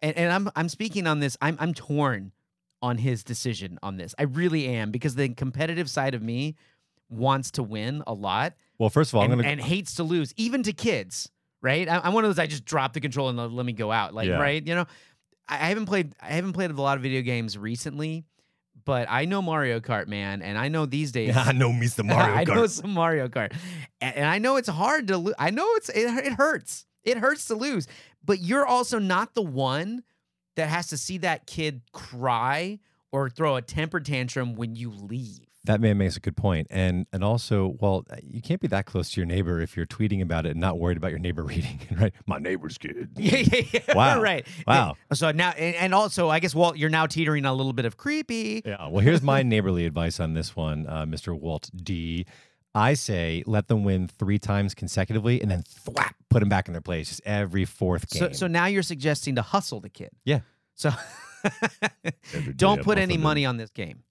And, 0.01 0.17
and 0.17 0.31
I'm 0.31 0.49
I'm 0.55 0.69
speaking 0.69 1.07
on 1.07 1.19
this. 1.19 1.37
I'm 1.41 1.57
I'm 1.59 1.73
torn 1.73 2.31
on 2.81 2.97
his 2.97 3.23
decision 3.23 3.79
on 3.81 3.95
this. 3.97 4.13
I 4.19 4.23
really 4.23 4.67
am 4.67 4.91
because 4.91 5.15
the 5.15 5.29
competitive 5.29 5.89
side 5.89 6.13
of 6.15 6.21
me 6.21 6.55
wants 7.09 7.51
to 7.51 7.63
win 7.63 8.03
a 8.07 8.13
lot 8.13 8.53
Well, 8.77 8.89
first 8.89 9.11
of 9.11 9.15
all, 9.15 9.23
and, 9.23 9.31
gonna 9.31 9.47
and 9.47 9.61
hates 9.61 9.95
to 9.95 10.03
lose, 10.03 10.33
even 10.35 10.63
to 10.63 10.73
kids. 10.73 11.29
Right? 11.61 11.87
I, 11.87 12.01
I'm 12.03 12.13
one 12.13 12.25
of 12.25 12.29
those. 12.29 12.39
I 12.39 12.47
just 12.47 12.65
drop 12.65 12.91
the 12.91 12.99
control 12.99 13.29
and 13.29 13.37
let- 13.37 13.51
let 13.53 13.65
me 13.65 13.71
go 13.71 13.89
out. 13.89 14.13
Like 14.13 14.27
Yeah. 14.27 14.37
right? 14.41 14.65
You 14.67 14.75
know, 14.75 14.85
I, 15.47 15.55
I 15.55 15.69
haven't 15.69 15.85
played. 15.85 16.13
I 16.21 16.27
haven't 16.33 16.51
played 16.51 16.71
a 16.71 16.81
lot 16.81 16.97
of 16.97 17.03
video 17.03 17.21
games 17.21 17.57
recently, 17.57 18.25
but 18.85 19.07
I 19.09 19.25
know 19.25 19.41
Mario 19.41 19.79
Kart, 19.79 20.07
man, 20.07 20.41
and 20.41 20.57
I 20.57 20.67
know 20.67 20.85
these 20.85 21.11
days. 21.11 21.35
I 21.37 21.51
know 21.51 21.69
Mr. 21.69 22.03
Mario 22.05 22.35
Kart. 22.35 22.37
I 22.37 22.43
know 22.43 22.67
some 22.67 22.93
Mario 22.93 23.27
Kart, 23.27 23.53
and, 24.01 24.15
and 24.15 24.25
I 24.25 24.39
know 24.39 24.57
it's 24.57 24.69
hard 24.69 25.07
to 25.07 25.17
lose. 25.17 25.35
I 25.37 25.49
know 25.49 25.67
it's 25.75 25.89
it, 25.89 26.25
it 26.25 26.33
hurts. 26.33 26.85
It 27.03 27.17
hurts 27.17 27.45
to 27.47 27.55
lose, 27.55 27.87
but 28.23 28.39
you're 28.39 28.65
also 28.65 28.97
not 28.99 29.33
the 29.33 29.41
one 29.41 30.03
that 30.55 30.69
has 30.69 30.87
to 30.87 30.97
see 30.97 31.17
that 31.19 31.47
kid 31.47 31.81
cry 31.91 32.79
or 33.11 33.29
throw 33.29 33.55
a 33.55 33.61
temper 33.61 33.99
tantrum 33.99 34.55
when 34.55 34.75
you 34.75 34.89
leave. 34.89 35.52
That 35.65 35.79
man 35.79 35.97
makes 35.97 36.17
a 36.17 36.19
good 36.19 36.35
point, 36.35 36.67
and 36.69 37.05
and 37.13 37.23
also, 37.23 37.75
well, 37.79 38.05
you 38.21 38.41
can't 38.41 38.59
be 38.59 38.67
that 38.67 38.85
close 38.85 39.11
to 39.11 39.21
your 39.21 39.25
neighbor 39.25 39.61
if 39.61 39.77
you're 39.77 39.85
tweeting 39.85 40.21
about 40.21 40.45
it 40.45 40.51
and 40.51 40.59
not 40.59 40.77
worried 40.77 40.97
about 40.97 41.11
your 41.11 41.19
neighbor 41.19 41.43
reading 41.53 41.79
it, 41.89 41.99
right? 41.99 42.13
My 42.25 42.37
neighbor's 42.37 42.77
kid. 42.77 43.11
Yeah, 43.17 43.37
yeah, 43.37 43.61
yeah. 43.71 43.95
Wow. 43.95 44.21
right. 44.21 44.45
Wow. 44.67 44.95
So 45.13 45.31
now, 45.31 45.51
and, 45.51 45.75
and 45.75 45.93
also, 45.93 46.27
I 46.27 46.39
guess 46.39 46.53
Walt, 46.53 46.77
you're 46.77 46.89
now 46.89 47.05
teetering 47.05 47.45
a 47.45 47.53
little 47.53 47.71
bit 47.71 47.85
of 47.85 47.95
creepy. 47.95 48.61
Yeah. 48.65 48.89
Well, 48.89 49.01
here's 49.01 49.21
my 49.21 49.43
neighborly 49.43 49.85
advice 49.85 50.19
on 50.19 50.33
this 50.33 50.55
one, 50.55 50.85
uh, 50.87 51.05
Mr. 51.05 51.37
Walt 51.37 51.69
D. 51.73 52.25
I 52.75 52.95
say 52.95 53.43
let 53.45 53.67
them 53.67 53.83
win 53.83 54.07
three 54.07 54.39
times 54.39 54.73
consecutively, 54.73 55.41
and 55.41 55.49
then 55.49 55.63
thwap, 55.63 56.13
put 56.29 56.39
them 56.39 56.49
back 56.49 56.67
in 56.67 56.73
their 56.73 56.81
place 56.81 57.09
just 57.09 57.21
every 57.25 57.65
fourth 57.65 58.09
game. 58.09 58.19
So, 58.19 58.31
so 58.31 58.47
now 58.47 58.65
you're 58.65 58.83
suggesting 58.83 59.35
to 59.35 59.41
hustle 59.41 59.79
the 59.79 59.89
kid. 59.89 60.09
Yeah. 60.25 60.39
So 60.75 60.91
don't 62.55 62.81
put 62.81 62.97
any 62.97 63.17
money 63.17 63.45
on 63.45 63.57
this 63.57 63.69
game. 63.69 64.03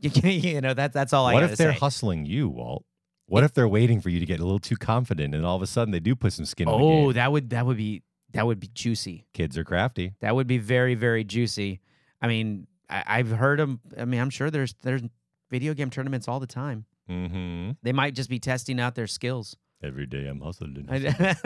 You, 0.00 0.10
can, 0.10 0.30
you 0.40 0.60
know 0.60 0.74
that 0.74 0.92
that's 0.92 1.12
all 1.12 1.26
I 1.26 1.34
What 1.34 1.44
if 1.44 1.56
they're 1.56 1.72
say. 1.72 1.78
hustling 1.78 2.24
you, 2.26 2.48
Walt? 2.48 2.84
What 3.26 3.44
if 3.44 3.52
they're 3.52 3.68
waiting 3.68 4.00
for 4.00 4.08
you 4.08 4.20
to 4.20 4.26
get 4.26 4.40
a 4.40 4.42
little 4.44 4.58
too 4.58 4.76
confident, 4.76 5.34
and 5.34 5.44
all 5.44 5.56
of 5.56 5.62
a 5.62 5.66
sudden 5.66 5.92
they 5.92 6.00
do 6.00 6.16
put 6.16 6.32
some 6.32 6.44
skin 6.46 6.66
Oh, 6.70 7.12
that 7.12 7.30
would 7.30 7.50
that 7.50 7.66
would 7.66 7.76
be 7.76 8.02
that 8.32 8.46
would 8.46 8.60
be 8.60 8.68
juicy. 8.68 9.26
Kids 9.34 9.58
are 9.58 9.64
crafty. 9.64 10.14
That 10.20 10.34
would 10.34 10.46
be 10.46 10.58
very 10.58 10.94
very 10.94 11.24
juicy. 11.24 11.80
I 12.22 12.26
mean, 12.28 12.66
I, 12.88 13.04
I've 13.06 13.28
heard 13.30 13.58
them. 13.58 13.80
I 13.98 14.04
mean, 14.06 14.20
I'm 14.20 14.30
sure 14.30 14.50
there's 14.50 14.74
there's 14.82 15.02
video 15.50 15.74
game 15.74 15.90
tournaments 15.90 16.26
all 16.28 16.40
the 16.40 16.46
time. 16.46 16.86
Mm-hmm. 17.10 17.72
They 17.82 17.92
might 17.92 18.14
just 18.14 18.28
be 18.30 18.38
testing 18.38 18.80
out 18.80 18.94
their 18.94 19.06
skills. 19.06 19.56
Every 19.82 20.06
day 20.06 20.26
I'm 20.26 20.40
hustling. 20.40 20.86
hustling. 20.88 21.36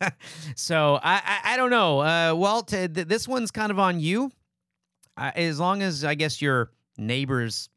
So 0.56 0.98
I, 1.02 1.20
I 1.24 1.54
I 1.54 1.56
don't 1.56 1.70
know. 1.70 2.00
Uh, 2.00 2.34
Walt, 2.34 2.72
uh, 2.72 2.88
th- 2.88 3.06
this 3.08 3.26
one's 3.28 3.50
kind 3.50 3.70
of 3.70 3.78
on 3.78 4.00
you. 4.00 4.30
Uh, 5.16 5.30
as 5.34 5.60
long 5.60 5.82
as 5.82 6.04
I 6.04 6.14
guess 6.14 6.40
your 6.42 6.70
neighbor's 6.96 7.68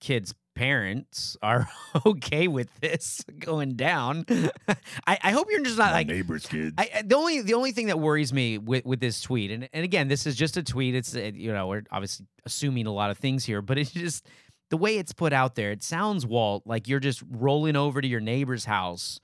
kids' 0.00 0.34
parents 0.54 1.36
are 1.40 1.68
okay 2.06 2.48
with 2.48 2.68
this 2.80 3.22
going 3.38 3.74
down, 3.76 4.24
I, 5.06 5.18
I 5.22 5.30
hope 5.30 5.48
you're 5.50 5.62
just 5.62 5.78
not 5.78 5.92
like 5.92 6.06
neighbor's 6.08 6.46
kids. 6.46 6.74
I, 6.78 6.90
I- 6.96 7.02
the 7.02 7.14
only 7.16 7.42
the 7.42 7.54
only 7.54 7.72
thing 7.72 7.86
that 7.86 7.98
worries 8.00 8.32
me 8.32 8.58
with, 8.58 8.84
with 8.84 9.00
this 9.00 9.20
tweet, 9.20 9.50
and 9.50 9.68
and 9.72 9.84
again, 9.84 10.08
this 10.08 10.26
is 10.26 10.34
just 10.34 10.56
a 10.56 10.62
tweet. 10.62 10.94
It's 10.94 11.14
you 11.14 11.52
know 11.52 11.68
we're 11.68 11.84
obviously 11.90 12.26
assuming 12.44 12.86
a 12.86 12.92
lot 12.92 13.10
of 13.10 13.18
things 13.18 13.44
here, 13.44 13.62
but 13.62 13.78
it's 13.78 13.90
just 13.92 14.26
the 14.70 14.76
way 14.76 14.98
it's 14.98 15.12
put 15.12 15.32
out 15.32 15.54
there. 15.54 15.70
It 15.70 15.82
sounds 15.82 16.26
Walt 16.26 16.64
like 16.66 16.88
you're 16.88 17.00
just 17.00 17.22
rolling 17.30 17.76
over 17.76 18.00
to 18.00 18.08
your 18.08 18.20
neighbor's 18.20 18.64
house 18.66 19.20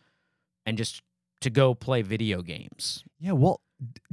and 0.64 0.78
just 0.78 1.02
to 1.42 1.50
go 1.50 1.74
play 1.74 2.00
video 2.00 2.40
games. 2.40 3.04
Yeah, 3.20 3.32
well, 3.32 3.60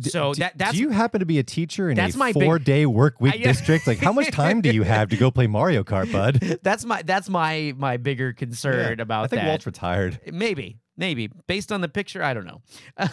So 0.02 0.34
Do- 0.34 0.40
that 0.40 0.58
that's 0.58 0.74
do 0.74 0.80
you 0.80 0.90
happen 0.90 1.20
to 1.20 1.26
be 1.26 1.40
a 1.40 1.44
teacher 1.44 1.90
in 1.90 1.96
that's 1.96 2.16
a 2.16 2.18
my 2.18 2.32
big- 2.34 2.44
four-day 2.44 2.86
work 2.86 3.20
week 3.22 3.34
I- 3.34 3.38
yeah. 3.38 3.48
district? 3.48 3.88
Like, 3.88 4.00
how 4.00 4.12
much 4.14 4.32
time 4.32 4.62
do 4.62 4.72
you 4.74 4.84
have 4.84 5.10
to 5.10 5.18
go 5.18 5.32
play 5.32 5.48
Mario 5.48 5.84
Kart, 5.84 6.12
bud? 6.12 6.60
that's 6.64 6.86
my 6.86 7.02
that's 7.04 7.30
my 7.30 7.74
my 7.78 7.98
bigger 7.98 8.34
concern 8.34 8.98
Yeah, 8.98 9.04
about 9.04 9.26
I 9.26 9.28
think 9.28 9.42
that. 9.44 9.48
Walt's 9.50 9.66
retired. 9.66 10.20
Maybe, 10.32 10.78
maybe 10.98 11.30
based 11.48 11.72
on 11.72 11.82
the 11.82 11.90
picture, 11.90 12.24
I 12.24 12.34
don't 12.34 12.46
know. 12.46 12.62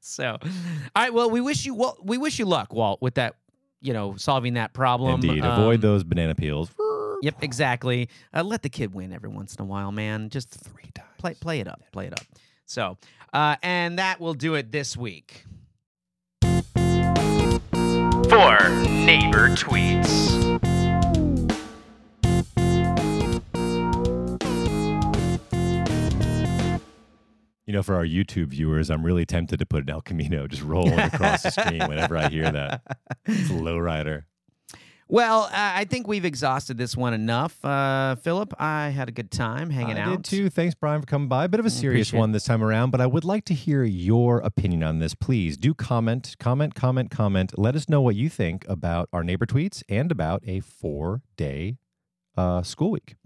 so, 0.00 0.36
all 0.42 0.48
right. 0.96 1.12
Well, 1.12 1.30
we 1.30 1.40
wish 1.40 1.64
you 1.66 1.74
well. 1.74 1.96
We 2.02 2.18
wish 2.18 2.38
you 2.38 2.44
luck, 2.46 2.72
Walt, 2.72 3.00
with 3.02 3.14
that. 3.14 3.34
You 3.80 3.92
know, 3.92 4.16
solving 4.16 4.54
that 4.54 4.72
problem. 4.74 5.14
Indeed, 5.22 5.44
avoid 5.44 5.76
Um, 5.76 5.80
those 5.82 6.02
banana 6.02 6.34
peels. 6.34 6.68
Yep, 7.22 7.36
exactly. 7.42 8.08
Uh, 8.34 8.42
let 8.42 8.62
the 8.62 8.68
kid 8.68 8.92
win 8.92 9.12
every 9.12 9.28
once 9.28 9.54
in 9.54 9.62
a 9.62 9.64
while, 9.64 9.92
man. 9.92 10.30
Just 10.30 10.50
Three 10.50 10.90
times. 10.94 11.08
play 11.18 11.34
play 11.34 11.60
it 11.60 11.68
up, 11.68 11.80
play 11.92 12.06
it 12.08 12.12
up. 12.12 12.26
So, 12.66 12.96
uh, 13.32 13.56
and 13.62 13.98
that 13.98 14.20
will 14.20 14.34
do 14.34 14.54
it 14.54 14.72
this 14.72 14.96
week. 14.96 15.44
For 18.28 18.68
neighbor 18.84 19.48
tweets. 19.56 20.38
You 27.68 27.74
know, 27.74 27.82
for 27.82 27.96
our 27.96 28.04
YouTube 28.06 28.46
viewers, 28.46 28.88
I'm 28.88 29.04
really 29.04 29.26
tempted 29.26 29.58
to 29.58 29.66
put 29.66 29.82
an 29.82 29.90
El 29.90 30.00
Camino 30.00 30.46
just 30.46 30.62
rolling 30.62 30.98
across 30.98 31.42
the 31.42 31.50
screen 31.50 31.86
whenever 31.86 32.16
I 32.16 32.30
hear 32.30 32.50
that. 32.50 32.80
It's 33.26 33.50
a 33.50 33.52
lowrider. 33.52 34.22
Well, 35.10 35.44
uh, 35.44 35.50
I 35.52 35.86
think 35.86 36.06
we've 36.06 36.26
exhausted 36.26 36.76
this 36.76 36.94
one 36.94 37.14
enough. 37.14 37.64
Uh, 37.64 38.16
Philip, 38.16 38.52
I 38.58 38.90
had 38.90 39.08
a 39.08 39.12
good 39.12 39.30
time 39.30 39.70
hanging 39.70 39.98
out. 39.98 40.08
I 40.08 40.12
out. 40.12 40.22
did 40.22 40.24
too. 40.24 40.50
Thanks, 40.50 40.74
Brian, 40.74 41.00
for 41.00 41.06
coming 41.06 41.28
by. 41.28 41.44
A 41.44 41.48
bit 41.48 41.60
of 41.60 41.66
a 41.66 41.70
serious 41.70 42.08
appreciate 42.08 42.20
one 42.20 42.32
this 42.32 42.44
time 42.44 42.62
around, 42.62 42.90
but 42.90 43.00
I 43.00 43.06
would 43.06 43.24
like 43.24 43.46
to 43.46 43.54
hear 43.54 43.84
your 43.84 44.38
opinion 44.40 44.82
on 44.82 44.98
this. 44.98 45.14
Please 45.14 45.56
do 45.56 45.72
comment, 45.72 46.36
comment, 46.38 46.74
comment, 46.74 47.10
comment. 47.10 47.58
Let 47.58 47.74
us 47.74 47.88
know 47.88 48.02
what 48.02 48.16
you 48.16 48.28
think 48.28 48.68
about 48.68 49.08
our 49.12 49.24
neighbor 49.24 49.46
tweets 49.46 49.82
and 49.88 50.12
about 50.12 50.42
a 50.46 50.60
four 50.60 51.22
day 51.36 51.78
uh, 52.36 52.62
school 52.62 52.90
week. 52.90 53.16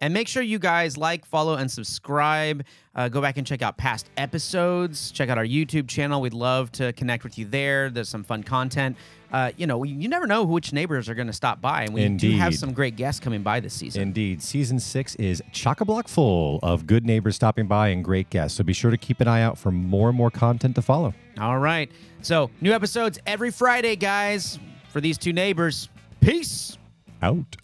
And 0.00 0.12
make 0.12 0.28
sure 0.28 0.42
you 0.42 0.58
guys 0.58 0.96
like, 0.96 1.24
follow, 1.24 1.54
and 1.54 1.70
subscribe. 1.70 2.64
Uh, 2.94 3.08
go 3.08 3.20
back 3.20 3.38
and 3.38 3.46
check 3.46 3.62
out 3.62 3.76
past 3.76 4.10
episodes. 4.16 5.10
Check 5.12 5.28
out 5.28 5.38
our 5.38 5.46
YouTube 5.46 5.88
channel. 5.88 6.20
We'd 6.20 6.34
love 6.34 6.70
to 6.72 6.92
connect 6.92 7.24
with 7.24 7.38
you 7.38 7.46
there. 7.46 7.90
There's 7.90 8.08
some 8.08 8.24
fun 8.24 8.42
content. 8.42 8.96
Uh, 9.32 9.50
you 9.56 9.66
know, 9.66 9.82
you 9.82 10.08
never 10.08 10.26
know 10.26 10.44
which 10.44 10.72
neighbors 10.72 11.08
are 11.08 11.14
going 11.14 11.26
to 11.26 11.32
stop 11.32 11.60
by, 11.60 11.84
and 11.84 11.94
we 11.94 12.08
do 12.08 12.36
have 12.36 12.54
some 12.54 12.72
great 12.72 12.96
guests 12.96 13.18
coming 13.18 13.42
by 13.42 13.58
this 13.58 13.74
season. 13.74 14.02
Indeed, 14.02 14.42
season 14.42 14.78
six 14.78 15.14
is 15.16 15.42
chock 15.52 15.80
a 15.80 15.84
block 15.84 16.06
full 16.06 16.60
of 16.62 16.86
good 16.86 17.04
neighbors 17.04 17.34
stopping 17.34 17.66
by 17.66 17.88
and 17.88 18.04
great 18.04 18.30
guests. 18.30 18.56
So 18.56 18.62
be 18.62 18.72
sure 18.72 18.92
to 18.92 18.96
keep 18.96 19.20
an 19.20 19.26
eye 19.26 19.42
out 19.42 19.58
for 19.58 19.72
more 19.72 20.08
and 20.08 20.16
more 20.16 20.30
content 20.30 20.76
to 20.76 20.82
follow. 20.82 21.14
All 21.40 21.58
right. 21.58 21.90
So, 22.22 22.50
new 22.60 22.72
episodes 22.72 23.18
every 23.26 23.50
Friday, 23.50 23.96
guys, 23.96 24.58
for 24.90 25.00
these 25.00 25.18
two 25.18 25.32
neighbors. 25.32 25.88
Peace. 26.20 26.78
Out. 27.20 27.56